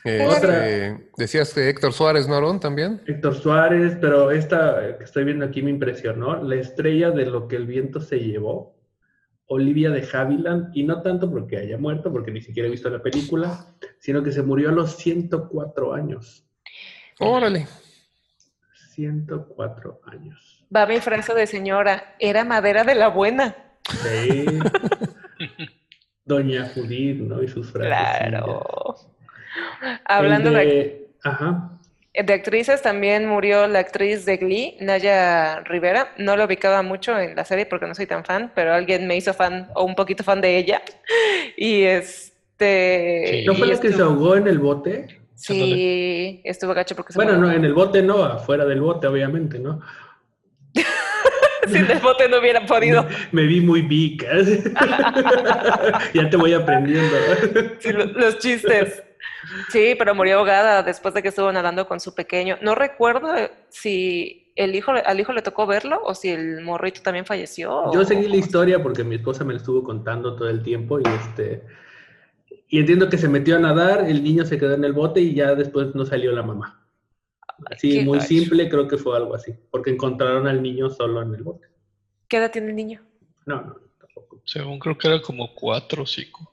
[0.04, 0.68] Eh, Otra.
[0.68, 2.60] este, decías que Héctor Suárez, ¿no, Aarón?
[2.60, 3.00] También.
[3.06, 6.42] Héctor Suárez, pero esta que estoy viendo aquí me impresionó.
[6.42, 8.76] La estrella de lo que el viento se llevó,
[9.46, 13.02] Olivia de Havilland, y no tanto porque haya muerto, porque ni siquiera he visto la
[13.02, 13.66] película,
[13.98, 16.46] sino que se murió a los 104 años.
[17.18, 17.66] Órale.
[18.90, 20.66] 104 años.
[20.74, 23.56] Va mi frase de señora, era madera de la buena.
[23.88, 24.44] Sí.
[26.26, 27.42] Doña Judith, ¿no?
[27.42, 28.28] Y sus frases.
[28.28, 28.83] Claro.
[30.04, 31.06] Hablando de, de...
[31.24, 31.70] Ajá.
[32.14, 36.12] de actrices, también murió la actriz de Glee, Naya Rivera.
[36.18, 39.16] No la ubicaba mucho en la serie porque no soy tan fan, pero alguien me
[39.16, 40.82] hizo fan o un poquito fan de ella.
[41.56, 43.26] Y este.
[43.30, 43.44] Sí.
[43.46, 45.20] ¿No fue la que se ahogó en el bote?
[45.36, 47.46] Sí, estuvo gacho porque se Bueno, murió.
[47.48, 49.80] no, en el bote no, afuera del bote, obviamente, ¿no?
[51.68, 53.06] Sin el bote no hubiera podido.
[53.32, 54.26] Me vi muy vica.
[56.12, 57.16] ya te voy aprendiendo.
[57.78, 59.03] Sí, los chistes.
[59.70, 62.58] Sí, pero murió ahogada después de que estuvo nadando con su pequeño.
[62.62, 63.34] No recuerdo
[63.68, 67.92] si el hijo, al hijo le tocó verlo o si el morrito también falleció.
[67.92, 70.98] Yo o- seguí la historia porque mi esposa me la estuvo contando todo el tiempo
[71.00, 71.62] y este
[72.68, 75.34] y entiendo que se metió a nadar, el niño se quedó en el bote y
[75.34, 76.80] ya después no salió la mamá.
[77.70, 78.28] Así, qué muy gacho.
[78.28, 81.68] simple, creo que fue algo así, porque encontraron al niño solo en el bote.
[82.28, 83.02] ¿Qué edad tiene el niño?
[83.46, 84.40] No, no, tampoco.
[84.44, 86.50] Según creo que era como cuatro o cinco.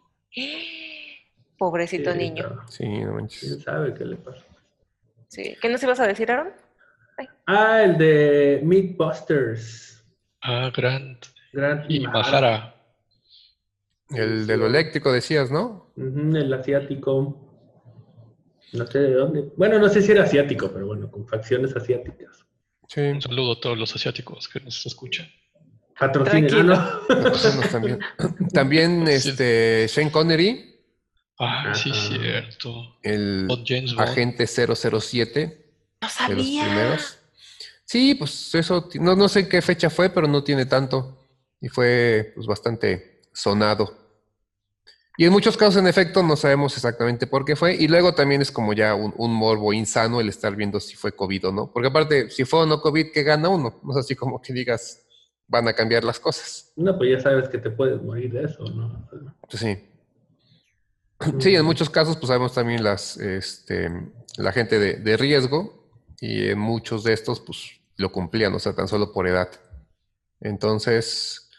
[1.61, 2.49] Pobrecito Sí, niño.
[2.55, 3.39] no, Sí, no manches.
[3.41, 4.43] ¿Quién sabe qué le pasó?
[5.27, 5.55] Sí.
[5.61, 6.47] ¿Qué nos ibas a decir, Aaron?
[7.45, 10.03] Ah, el de Meatbusters.
[10.41, 12.75] Ah, Grant Grant y Mahara.
[14.09, 15.93] El de lo eléctrico decías, ¿no?
[15.97, 17.37] El asiático.
[18.73, 19.51] No sé de dónde.
[19.55, 22.43] Bueno, no sé si era asiático, pero bueno, con facciones asiáticas.
[22.87, 23.01] Sí.
[23.01, 25.27] Un saludo a todos los asiáticos que nos escuchan.
[25.99, 27.01] Patrocinen, no.
[27.71, 27.99] También.
[28.51, 30.70] También este, Shane Connery,
[31.43, 32.07] Ah, sí, Ajá.
[32.07, 32.97] cierto.
[33.01, 34.09] el Con James Bond.
[34.09, 35.65] agente 007
[36.01, 36.63] No de los sabía.
[36.65, 37.17] primeros.
[37.85, 41.27] Sí, pues eso, no, no sé qué fecha fue, pero no tiene tanto.
[41.59, 43.97] Y fue pues bastante sonado.
[45.17, 47.75] Y en muchos casos, en efecto, no sabemos exactamente por qué fue.
[47.75, 51.11] Y luego también es como ya un, un morbo insano el estar viendo si fue
[51.11, 51.71] COVID o no.
[51.73, 53.79] Porque aparte, si fue o no COVID, ¿qué gana uno?
[53.83, 55.03] No es así como que digas,
[55.47, 56.71] van a cambiar las cosas.
[56.75, 59.07] No, pues ya sabes que te puedes morir de eso, ¿no?
[59.49, 59.77] Pues sí.
[61.39, 63.89] Sí, en muchos casos, pues sabemos también las, este,
[64.37, 65.87] la gente de, de riesgo
[66.19, 69.49] y en muchos de estos, pues lo cumplían, o sea, tan solo por edad.
[70.39, 71.49] Entonces,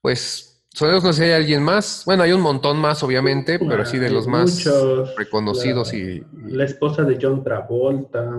[0.00, 2.02] pues, sabemos no sé si hay alguien más.
[2.06, 5.14] Bueno, hay un montón más, obviamente, pero sí de los más muchos.
[5.16, 8.30] reconocidos La- y, y- La esposa de John Travolta.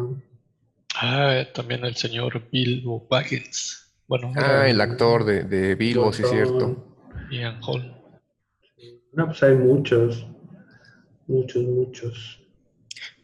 [0.96, 3.92] Ah, también el señor Bilbo Baggins.
[4.08, 6.48] Bueno, Ah, el actor de, de Bilbo, sí es Bolsón.
[6.48, 6.86] cierto.
[7.32, 7.92] Ian Holm.
[9.14, 10.26] No, pues hay muchos.
[11.28, 12.42] Muchos, muchos.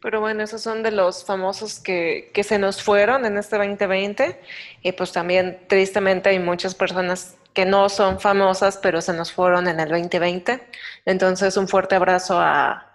[0.01, 4.41] Pero bueno, esos son de los famosos que, que se nos fueron en este 2020.
[4.81, 9.67] Y pues también, tristemente, hay muchas personas que no son famosas, pero se nos fueron
[9.67, 10.59] en el 2020.
[11.05, 12.91] Entonces, un fuerte abrazo a,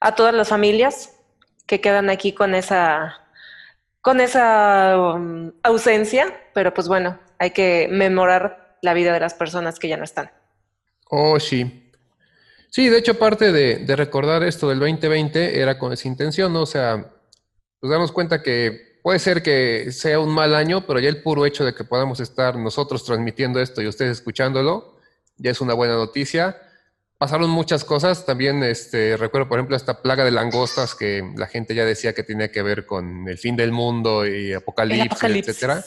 [0.00, 1.14] a todas las familias
[1.66, 3.20] que quedan aquí con esa,
[4.00, 6.34] con esa um, ausencia.
[6.52, 10.32] Pero pues bueno, hay que memorar la vida de las personas que ya no están.
[11.10, 11.89] Oh, sí.
[12.70, 16.62] Sí, de hecho, parte de, de recordar esto del 2020 era con esa intención, ¿no?
[16.62, 17.12] O sea,
[17.82, 21.46] nos damos cuenta que puede ser que sea un mal año, pero ya el puro
[21.46, 24.96] hecho de que podamos estar nosotros transmitiendo esto y ustedes escuchándolo,
[25.36, 26.60] ya es una buena noticia.
[27.18, 31.74] Pasaron muchas cosas, también este, recuerdo por ejemplo esta plaga de langostas que la gente
[31.74, 35.48] ya decía que tenía que ver con el fin del mundo y apocalipsis, apocalipsis.
[35.56, 35.84] etcétera.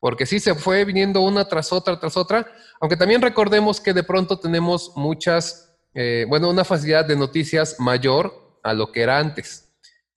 [0.00, 2.46] Porque sí se fue viniendo una tras otra, tras otra,
[2.80, 8.58] aunque también recordemos que de pronto tenemos muchas, eh, bueno, una facilidad de noticias mayor
[8.62, 9.70] a lo que era antes.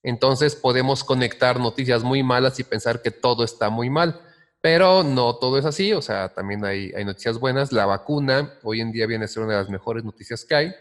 [0.04, 4.22] Entonces podemos conectar noticias muy malas y pensar que todo está muy mal.
[4.64, 7.74] Pero no todo es así, o sea, también hay, noticias buenas.
[7.74, 10.74] La vacuna hoy en día viene a ser una de las mejores noticias que hay.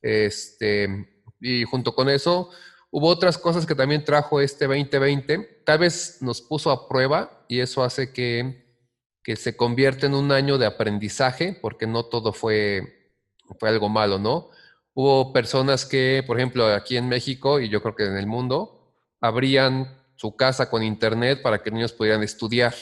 [0.00, 1.08] Este,
[1.40, 2.50] y junto con eso,
[2.92, 5.62] hubo otras cosas que también trajo este 2020.
[5.64, 8.78] Tal vez nos puso a prueba y eso hace que,
[9.24, 13.03] que se convierta en un año de aprendizaje, porque no todo fue,
[13.58, 14.50] fue algo malo, ¿no?
[14.94, 18.92] Hubo personas que, por ejemplo, aquí en México y yo creo que en el mundo,
[19.20, 22.74] abrían su casa con internet para que niños pudieran estudiar.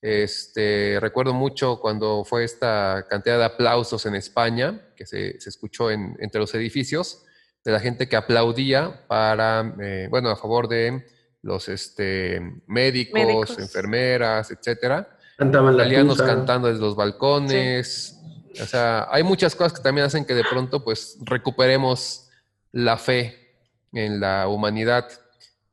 [0.00, 5.90] Este, recuerdo mucho cuando fue esta cantidad de aplausos en España, que se, se escuchó
[5.90, 7.24] en, entre los edificios,
[7.64, 11.06] de la gente que aplaudía para, eh, bueno, a favor de
[11.42, 13.58] los este, médicos, Médicos.
[13.58, 15.16] enfermeras, etcétera.
[15.36, 16.26] Cantaban la Italianos tusa.
[16.26, 18.18] cantando desde los balcones.
[18.60, 22.28] O sea, hay muchas cosas que también hacen que de pronto pues recuperemos
[22.72, 23.56] la fe
[23.92, 25.08] en la humanidad.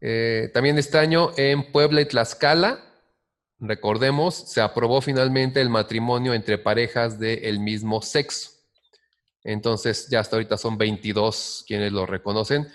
[0.01, 2.79] Eh, también este año en Puebla y Tlaxcala,
[3.59, 8.51] recordemos, se aprobó finalmente el matrimonio entre parejas del mismo sexo.
[9.43, 12.67] Entonces ya hasta ahorita son 22 quienes lo reconocen.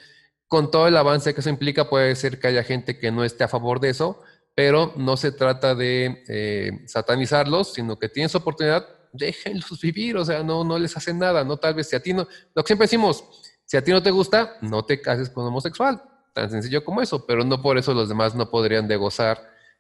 [0.46, 3.44] Con todo el avance que eso implica, puede ser que haya gente que no esté
[3.44, 4.22] a favor de eso,
[4.54, 10.24] pero no se trata de eh, satanizarlos, sino que tienen su oportunidad, déjenlos vivir, o
[10.24, 12.66] sea, no, no les hacen nada, no tal vez si a ti no, lo que
[12.66, 13.24] siempre decimos,
[13.64, 16.02] si a ti no te gusta, no te cases con un homosexual,
[16.34, 19.38] tan sencillo como eso, pero no por eso los demás no podrían de gozar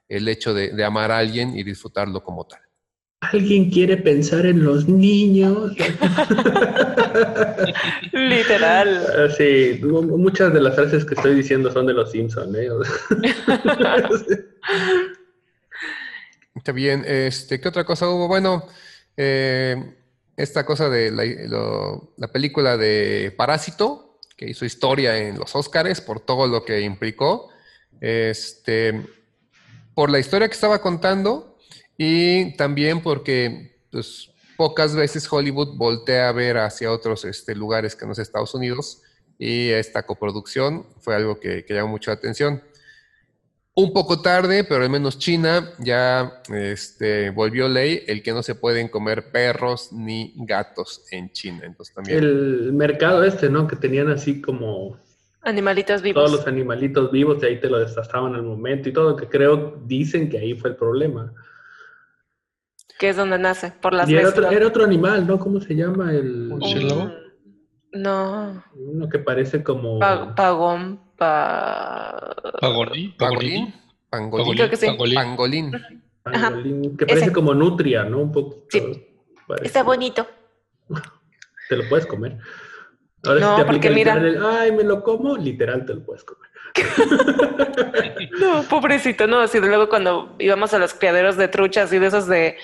[0.08, 2.60] el hecho de, de amar a alguien y disfrutarlo como tal.
[3.20, 5.72] ¿Alguien quiere pensar en los niños?
[8.12, 9.06] Literal.
[9.16, 12.68] Ah, Sí, mu- muchas de las frases que estoy diciendo son de los Simpsons, ¿eh?
[16.54, 18.28] Está bien, este, ¿qué otra cosa hubo?
[18.28, 18.66] Bueno,
[19.16, 19.96] eh,
[20.36, 26.46] esta cosa de la, película de Parásito, que hizo historia en los Óscares por todo
[26.48, 27.50] lo que implicó,
[28.00, 29.06] este,
[29.94, 31.56] por la historia que estaba contando
[31.96, 38.06] y también porque pues, pocas veces Hollywood voltea a ver hacia otros este, lugares que
[38.06, 39.02] no es Estados Unidos
[39.38, 42.62] y esta coproducción fue algo que, que llamó mucho la atención.
[43.76, 48.54] Un poco tarde, pero al menos China ya este, volvió ley el que no se
[48.54, 51.62] pueden comer perros ni gatos en China.
[51.64, 52.18] Entonces también.
[52.18, 53.66] el mercado este, ¿no?
[53.66, 54.96] Que tenían así como
[55.42, 56.24] Animalitos vivos.
[56.24, 59.82] todos los animalitos vivos y ahí te lo destazaban al momento y todo, que creo,
[59.84, 61.32] dicen que ahí fue el problema.
[62.98, 65.38] Que es donde nace, por las Y era otro, era otro animal, ¿no?
[65.40, 66.12] ¿Cómo se llama?
[66.12, 67.02] El, Murciélago.
[67.02, 67.14] Un-
[67.92, 68.64] No.
[68.76, 69.98] uno que parece como...
[69.98, 71.00] Pa- pagón.
[71.16, 72.34] Pa...
[72.60, 73.14] Pangolín.
[74.56, 74.86] Creo que sí.
[74.86, 75.14] Pangolín.
[75.14, 75.72] Pangolín.
[76.22, 77.14] pangolín, que ese.
[77.14, 78.18] parece como nutria, ¿no?
[78.18, 78.64] Un poco.
[78.70, 78.80] Sí.
[79.46, 79.66] parece.
[79.66, 80.26] Está bonito.
[81.68, 82.38] Te lo puedes comer.
[83.26, 86.24] Ahora No, si te porque mira- el, ay, me lo como, literal te lo puedes
[86.24, 86.50] comer.
[88.38, 89.40] No, pobrecito, no.
[89.40, 92.56] Así de luego cuando íbamos a los criaderos de truchas y de esos de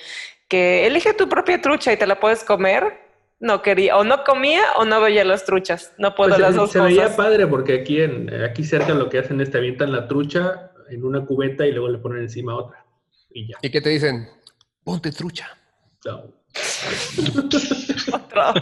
[0.48, 2.98] que elige tu propia trucha y te la puedes comer,
[3.40, 5.92] no quería, o no comía o no veía las truchas.
[5.98, 7.16] No puedo Pues las se, dos se veía cosas.
[7.16, 11.04] padre porque aquí en aquí cerca lo que hacen es te avientan la trucha en
[11.04, 12.84] una cubeta y luego le ponen encima otra.
[13.30, 13.56] Y ya.
[13.62, 14.28] ¿Y qué te dicen?
[14.84, 15.48] Ponte trucha.
[16.02, 16.34] So,
[18.12, 18.52] Otro.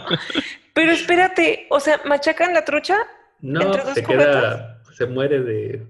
[0.73, 2.97] Pero espérate, o sea, machacan la trucha.
[3.41, 5.87] no, ¿Entre dos se queda, se muere de,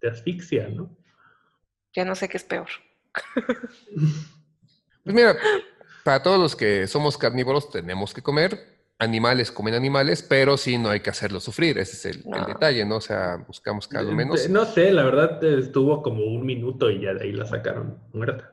[0.00, 0.90] de asfixia, ¿no?
[1.94, 2.68] Ya no sé qué es peor.
[3.92, 5.36] Pues mira,
[6.04, 8.74] para todos los que somos carnívoros tenemos que comer.
[8.98, 11.78] Animales comen animales, pero sí no hay que hacerlos sufrir.
[11.78, 12.96] Ese es el, detalle, ¿no?
[12.96, 14.48] O sea, buscamos que a lo menos.
[14.48, 18.52] No sé, la verdad estuvo como un minuto y ya de ahí la sacaron muerta.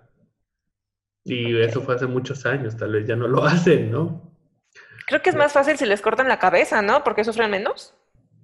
[1.24, 4.32] Y eso fue hace muchos años, tal vez ya no lo hacen, ¿no?
[5.06, 7.04] Creo que es más fácil si les cortan la cabeza, ¿no?
[7.04, 7.94] Porque sufren menos.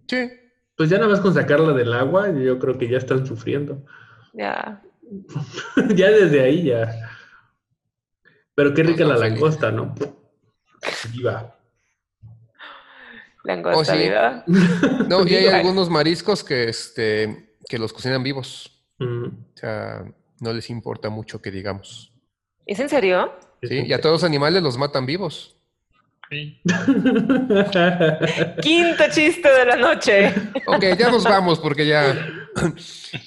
[0.07, 0.29] Sí.
[0.75, 3.83] Pues ya nada más con sacarla del agua, yo creo que ya están sufriendo.
[4.33, 4.83] Ya.
[5.95, 7.16] ya desde ahí ya.
[8.57, 9.93] Pero qué rica No, la langosta, ¿no?
[11.11, 11.55] Viva.
[13.43, 13.97] Langosta Oh, sí.
[14.03, 14.43] viva.
[15.07, 18.83] No, y hay algunos mariscos que, este, que los cocinan vivos.
[18.97, 19.25] Mm.
[19.25, 20.03] O sea,
[20.41, 22.11] no les importa mucho que digamos.
[22.65, 23.31] ¿Es en serio?
[23.61, 23.83] ¿sí?
[23.85, 25.55] Y a todos los animales los matan vivos.
[26.27, 26.59] Sí.
[28.63, 30.33] Quinto chiste de la noche.
[30.65, 32.27] Ok, ya nos vamos porque ya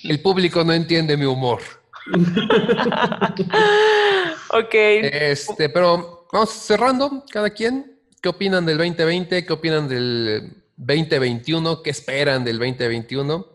[0.03, 1.61] el público no entiende mi humor.
[4.51, 4.75] ok.
[4.75, 7.99] Este, pero vamos cerrando, cada quien.
[8.23, 9.47] ¿Qué opinan del 2020?
[9.47, 11.83] ¿Qué opinan del 2021?
[11.83, 13.47] ¿Qué esperan del 2021?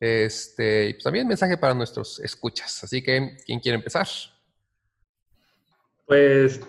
[0.00, 2.84] Este, y pues también mensaje para nuestros escuchas.
[2.84, 4.06] Así que, ¿quién quiere empezar?
[6.06, 6.60] Pues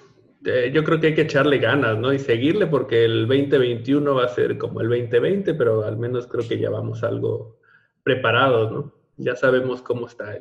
[0.46, 2.14] eh, yo creo que hay que echarle ganas, ¿no?
[2.14, 6.48] Y seguirle porque el 2021 va a ser como el 2020, pero al menos creo
[6.48, 7.60] que ya vamos algo
[8.04, 8.94] preparados, ¿no?
[9.18, 10.36] Ya sabemos cómo está,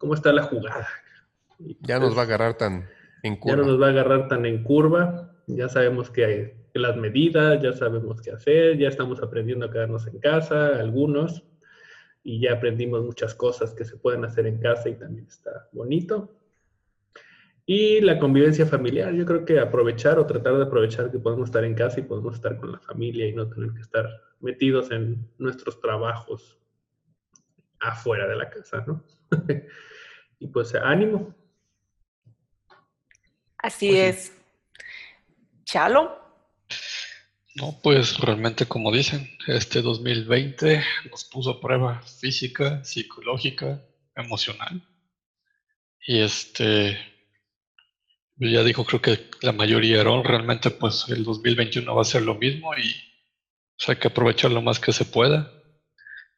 [0.00, 0.88] cómo está la jugada.
[1.82, 2.88] ya nos va a agarrar tan
[3.22, 3.56] en curva.
[3.56, 5.32] Ya no nos va a agarrar tan en curva.
[5.46, 10.06] Ya sabemos que hay las medidas, ya sabemos qué hacer, ya estamos aprendiendo a quedarnos
[10.06, 11.44] en casa, algunos,
[12.22, 16.34] y ya aprendimos muchas cosas que se pueden hacer en casa y también está bonito.
[17.66, 21.64] Y la convivencia familiar, yo creo que aprovechar o tratar de aprovechar que podemos estar
[21.64, 24.08] en casa y podemos estar con la familia y no tener que estar
[24.40, 26.58] metidos en nuestros trabajos
[27.80, 29.04] afuera de la casa, ¿no?
[30.40, 31.34] y pues ánimo.
[33.58, 34.32] Así pues es.
[35.64, 36.18] Chalo.
[37.56, 44.86] No, pues realmente como dicen, este 2020 nos puso a prueba física, psicológica, emocional.
[46.06, 46.96] Y este,
[48.36, 52.36] ya dijo, creo que la mayoría eran realmente pues el 2021 va a ser lo
[52.36, 52.94] mismo y
[53.76, 55.52] pues, hay que aprovechar lo más que se pueda,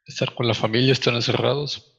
[0.06, 1.91] estar con la familia, estar encerrados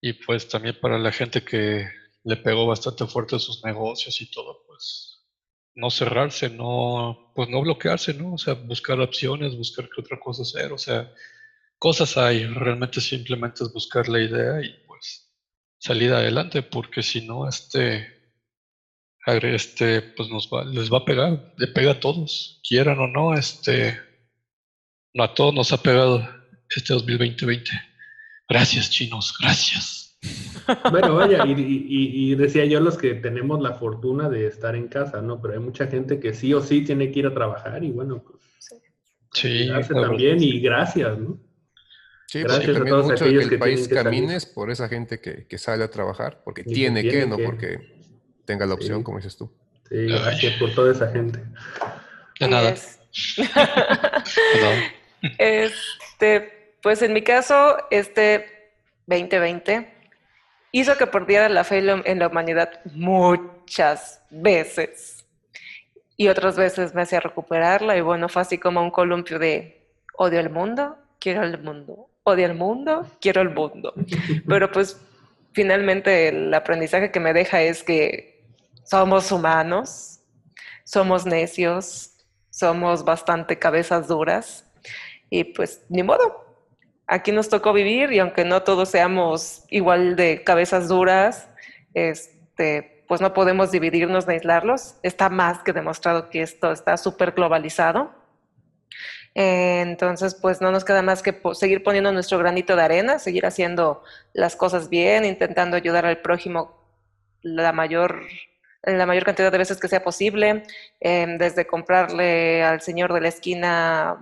[0.00, 1.88] y pues también para la gente que
[2.24, 5.24] le pegó bastante fuerte sus negocios y todo, pues
[5.74, 8.34] no cerrarse, no, pues no bloquearse, ¿no?
[8.34, 11.12] O sea, buscar opciones, buscar qué otra cosa hacer, o sea,
[11.78, 15.30] cosas hay, realmente simplemente es buscar la idea y pues
[15.78, 18.06] salir adelante, porque si no, este,
[19.26, 23.34] este, pues nos va, les va a pegar, le pega a todos, quieran o no,
[23.34, 24.00] este,
[25.18, 26.26] a todos nos ha pegado
[26.74, 27.70] este 2020.
[28.48, 30.18] Gracias, chinos, gracias.
[30.90, 35.40] Bueno, vaya, y, decía yo los que tenemos la fortuna de estar en casa, ¿no?
[35.40, 38.22] Pero hay mucha gente que sí o sí tiene que ir a trabajar y bueno,
[38.22, 38.42] pues
[39.32, 41.38] sí, también y gracias, ¿no?
[42.26, 45.58] Sí, pues gracias a todos mucho aquellos que el país camines por esa gente que,
[45.58, 47.78] sale a trabajar, porque tiene, que, no porque
[48.44, 49.52] tenga la opción, como dices tú.
[49.88, 51.40] Sí, gracias por toda esa gente.
[52.40, 52.74] De nada.
[55.38, 56.55] este,
[56.86, 58.70] pues en mi caso, este
[59.08, 59.92] 2020
[60.70, 65.26] hizo que perdiera la fe en la humanidad muchas veces.
[66.16, 69.84] Y otras veces me hacía recuperarla y bueno, fue así como un columpio de
[70.16, 73.92] odio al mundo, quiero el mundo, odio al mundo, quiero el mundo.
[74.46, 74.96] Pero pues
[75.54, 78.44] finalmente el aprendizaje que me deja es que
[78.84, 80.20] somos humanos,
[80.84, 82.12] somos necios,
[82.48, 84.64] somos bastante cabezas duras
[85.28, 86.45] y pues ni modo.
[87.06, 91.48] Aquí nos tocó vivir y aunque no todos seamos igual de cabezas duras,
[91.94, 94.96] este, pues no podemos dividirnos ni aislarlos.
[95.02, 98.10] Está más que demostrado que esto está súper globalizado.
[99.34, 104.02] Entonces, pues no nos queda más que seguir poniendo nuestro granito de arena, seguir haciendo
[104.32, 106.82] las cosas bien, intentando ayudar al prójimo
[107.42, 108.22] la mayor
[108.82, 110.62] la mayor cantidad de veces que sea posible,
[111.00, 114.16] em, desde comprarle al señor de la esquina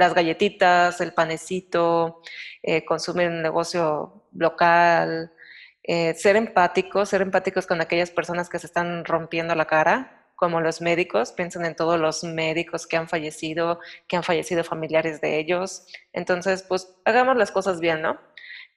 [0.00, 2.22] las galletitas, el panecito,
[2.62, 5.32] eh, consumir un negocio local,
[5.82, 10.60] eh, ser empáticos, ser empáticos con aquellas personas que se están rompiendo la cara, como
[10.60, 13.78] los médicos, piensen en todos los médicos que han fallecido,
[14.08, 15.86] que han fallecido familiares de ellos.
[16.14, 18.18] Entonces, pues hagamos las cosas bien, ¿no?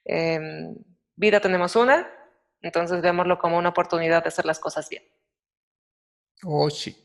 [0.04, 0.76] Em,
[1.16, 2.06] vida tenemos una,
[2.60, 5.04] entonces veámoslo como una oportunidad de hacer las cosas bien.
[6.44, 7.03] Oh, sí.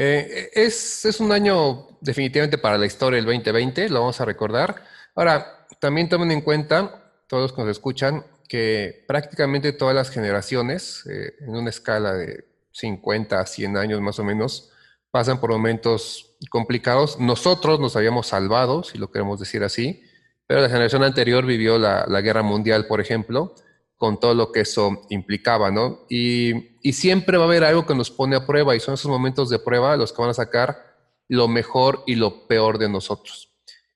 [0.00, 4.84] Eh, es, es, un año definitivamente para la historia del 2020, lo vamos a recordar.
[5.16, 11.34] Ahora, también tomen en cuenta, todos que nos escuchan, que prácticamente todas las generaciones, eh,
[11.40, 14.70] en una escala de 50 a 100 años más o menos,
[15.10, 17.18] pasan por momentos complicados.
[17.18, 20.04] Nosotros nos habíamos salvado, si lo queremos decir así,
[20.46, 23.52] pero la generación anterior vivió la guerra mundial, por ejemplo,
[23.98, 26.06] con todo lo que eso implicaba, ¿no?
[26.08, 29.50] Y, siempre va a haber algo que nos pone a prueba y son esos momentos
[29.50, 30.96] de prueba los que van a sacar
[31.28, 33.50] lo mejor y lo peor de nosotros.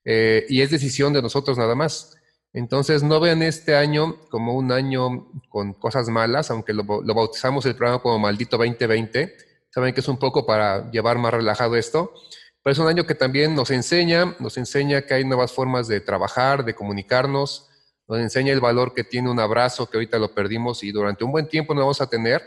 [0.05, 2.15] Eh, y es decisión de nosotros nada más.
[2.53, 7.65] Entonces, no vean este año como un año con cosas malas, aunque lo, lo, bautizamos
[7.65, 9.35] el programa como Maldito 2020.
[9.71, 12.13] Saben que es un poco para llevar más relajado esto,
[12.61, 15.99] pero es un año que también nos enseña, nos enseña que hay nuevas formas de
[15.99, 17.71] trabajar, de comunicarnos,
[18.07, 21.31] nos enseña el valor que tiene un abrazo, que ahorita lo perdimos y durante un
[21.31, 22.41] buen tiempo no vamos a tener.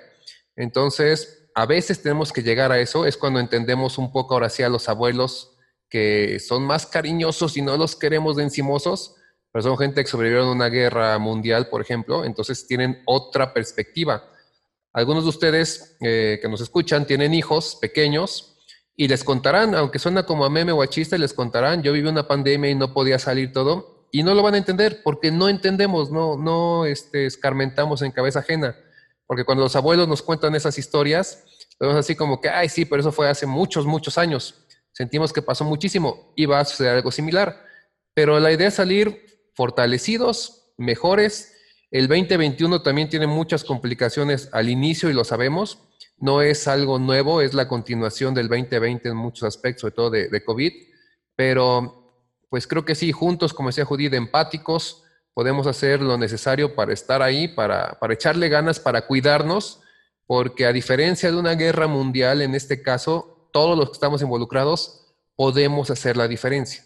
[0.55, 4.63] Entonces, a veces tenemos que llegar a eso, es cuando entendemos un poco ahora sí
[4.63, 5.57] a los abuelos
[5.89, 9.15] que son más cariñosos y no los queremos de encimosos,
[9.53, 14.29] pero son gente que sobrevivieron a una guerra mundial, por ejemplo, entonces tienen otra perspectiva.
[14.93, 18.59] Algunos de ustedes eh, que nos escuchan tienen hijos pequeños
[18.95, 22.09] y les contarán, aunque suena como a meme o a chiste, les contarán, yo viví
[22.09, 25.49] una pandemia y no podía salir todo, y no lo van a entender porque no
[25.49, 28.77] entendemos, no, no este, escarmentamos en cabeza ajena.
[29.27, 31.45] Porque cuando los abuelos nos cuentan esas historias,
[31.81, 34.67] vemos así como que, ay, sí, pero eso fue hace muchos, muchos años.
[34.93, 37.65] Sentimos que pasó muchísimo y va a suceder algo similar.
[38.15, 41.55] Pero la idea es salir fortalecidos, mejores.
[41.91, 45.79] El 2021 también tiene muchas complicaciones al inicio y lo sabemos
[46.19, 50.45] no es algo nuevo, es la continuación del 2020 en muchos aspectos, sobre todo de,
[50.45, 50.73] COVID,
[51.35, 51.96] pero
[52.49, 55.05] pues creo que sí, juntos, como decía Judith, empáticos,
[55.35, 59.81] podemos hacer lo necesario para estar ahí, para, para echarle ganas, para cuidarnos,
[60.27, 65.15] porque a diferencia de una guerra mundial, en este caso, todos los que estamos involucrados
[65.37, 66.85] podemos hacer la diferencia.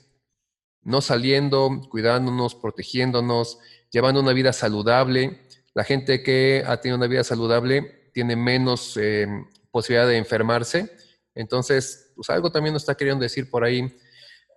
[0.83, 3.59] No saliendo, cuidándonos, protegiéndonos,
[3.91, 5.41] llevando una vida saludable.
[5.75, 9.27] La gente que ha tenido una vida saludable tiene menos eh,
[9.71, 10.91] posibilidad de enfermarse.
[11.35, 13.97] Entonces, pues algo también nos está queriendo decir por ahí.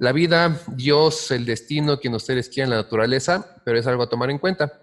[0.03, 4.29] La vida, Dios, el destino, quien ustedes quieran, la naturaleza, pero es algo a tomar
[4.29, 4.73] en cuenta.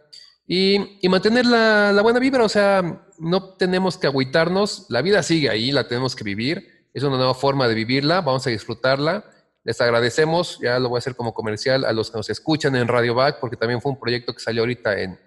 [0.47, 0.79] Y,
[1.11, 5.73] mantener la, la, buena vibra, o sea, no tenemos que agüitarnos, la vida sigue ahí,
[5.73, 9.27] la tenemos que vivir, es una nueva forma de vivirla, vamos a disfrutarla.
[9.63, 12.89] Les agradecemos, ya lo voy a hacer como comercial, a los que nos escuchan en
[12.89, 15.21] Radio Back, porque también fue un proyecto que salió ahorita en,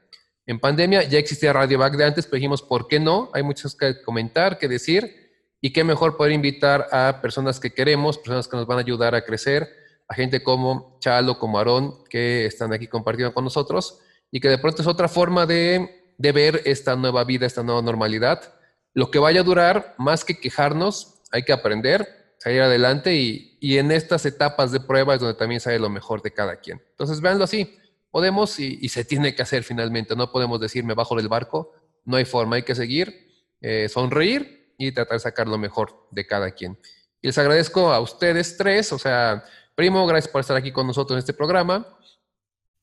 [0.47, 3.29] en pandemia ya existía Radio Back de antes, pero dijimos, ¿por qué no?
[3.35, 5.23] Hay muchos que comentar, que decir,
[5.61, 9.13] y qué mejor poder invitar a personas que queremos, personas que nos van a ayudar
[9.13, 13.99] a crecer, a gente como Chalo, como Aarón, que están aquí compartiendo con nosotros,
[14.31, 17.81] y que de pronto es otra forma de, de ver esta nueva vida, esta nueva
[17.81, 18.53] normalidad.
[18.93, 22.07] Lo que vaya a durar, más que quejarnos, hay que aprender,
[22.37, 26.21] salir adelante, y, y en estas etapas de prueba es donde también sale lo mejor
[26.21, 26.81] de cada quien.
[26.91, 27.79] Entonces, véanlo así
[28.13, 30.15] podemos y, se tiene que hacer finalmente.
[30.15, 31.73] No podemos decir me bajo del barco,
[32.05, 33.27] no hay forma, hay que seguir,
[33.59, 36.77] eh, sonreír y tratar de sacar lo mejor de cada quien.
[37.23, 39.43] Y les agradezco a ustedes tres, o sea,
[39.75, 41.87] primo, gracias por estar aquí con nosotros en este programa.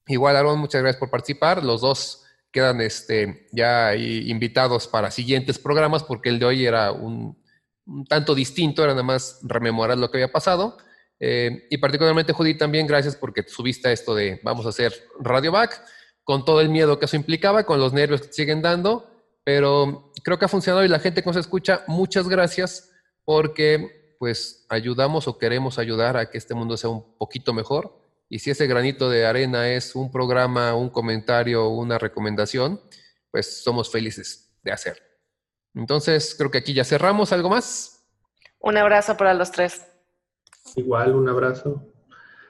[0.07, 1.65] Igual, Aaron, muchas gracias por participar.
[1.65, 7.41] Los dos quedan este, ya invitados para siguientes programas porque el de hoy era un,
[7.87, 10.79] un tanto distinto, era nada más rememorar lo que había pasado.
[11.19, 15.83] Eh, y particularmente, Judy, también gracias porque subiste esto de vamos a hacer Radio Back,
[16.25, 19.11] con todo el miedo que eso implicaba, con los nervios que siguen dando,
[19.45, 22.91] pero creo que ha funcionado y la gente que nos escucha, muchas gracias
[23.25, 27.99] porque pues ayudamos o queremos ayudar a que este mundo sea un poquito mejor.
[28.29, 32.83] Y si ese granito de arena es un programa, un comentario, una recomendación,
[33.31, 35.03] pues somos felices de hacer.
[35.75, 37.33] Entonces, creo que aquí ya cerramos.
[37.33, 38.05] ¿Algo más?
[38.59, 39.87] Un abrazo para los tres.
[40.77, 41.83] Igual, un abrazo.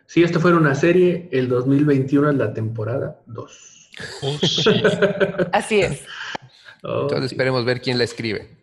[0.06, 3.90] Si esto fuera una serie, el 2021 es la temporada 2.
[5.52, 6.02] Así es.
[6.82, 8.59] Oh, Entonces esperemos ver quién la escribe.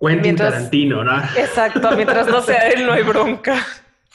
[0.00, 1.18] Quentin Tarantino, ¿no?
[1.36, 3.66] Exacto, mientras no sea él, no hay bronca.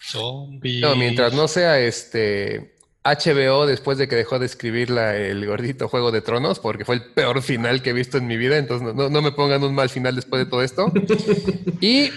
[0.02, 0.82] Zombie.
[0.82, 6.12] No, mientras no sea este HBO después de que dejó de escribir el gordito Juego
[6.12, 9.10] de Tronos, porque fue el peor final que he visto en mi vida, entonces no,
[9.10, 10.92] no me pongan un mal final después de todo esto.
[11.82, 12.10] y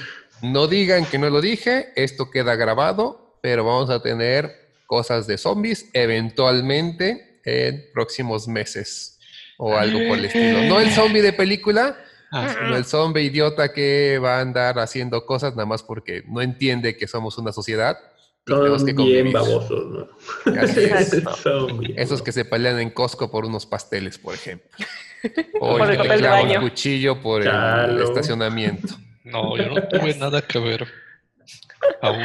[0.43, 5.37] no digan que no lo dije, esto queda grabado, pero vamos a tener cosas de
[5.37, 9.19] zombies eventualmente en próximos meses
[9.59, 10.63] o algo por el estilo.
[10.63, 11.99] No el zombie de película,
[12.33, 16.97] ah, el zombie idiota que va a andar haciendo cosas nada más porque no entiende
[16.97, 17.99] que somos una sociedad.
[18.45, 20.09] Todos que bien babosos, ¿no?
[21.97, 24.69] Esos que se pelean en Costco por unos pasteles, por ejemplo.
[25.61, 28.95] O el que clava un cuchillo por el estacionamiento.
[29.25, 30.89] No, yo no tuve nada que ver.
[32.01, 32.23] Aún.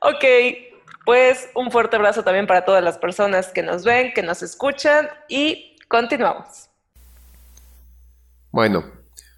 [0.00, 0.24] Ok,
[1.04, 5.08] pues un fuerte abrazo también para todas las personas que nos ven, que nos escuchan
[5.28, 6.68] y continuamos.
[8.50, 8.84] Bueno,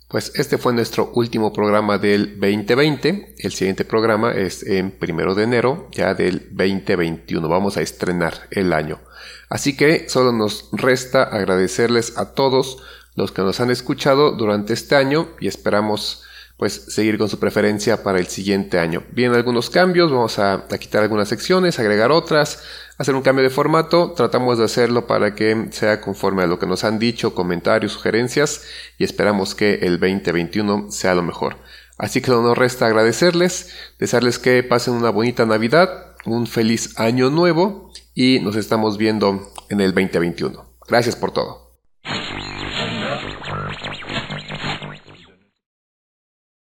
[0.09, 3.35] pues este fue nuestro último programa del 2020.
[3.39, 7.47] El siguiente programa es en primero de enero, ya del 2021.
[7.47, 9.01] Vamos a estrenar el año.
[9.51, 12.79] Así que solo nos resta agradecerles a todos
[13.17, 16.25] los que nos han escuchado durante este año y esperamos
[16.57, 19.05] pues seguir con su preferencia para el siguiente año.
[19.13, 22.63] Vienen algunos cambios, vamos a, quitar algunas secciones, agregar otras,
[22.99, 26.67] hacer un cambio de formato, tratamos de hacerlo para que sea conforme a lo que
[26.67, 28.65] nos han dicho, comentarios, sugerencias
[28.99, 31.57] y esperamos que el 2021 sea lo mejor.
[31.97, 37.31] Así que no nos resta agradecerles, desearles que pasen una bonita Navidad, un feliz año
[37.31, 40.65] nuevo y nos estamos viendo en el 2021.
[40.89, 41.69] Gracias por todo.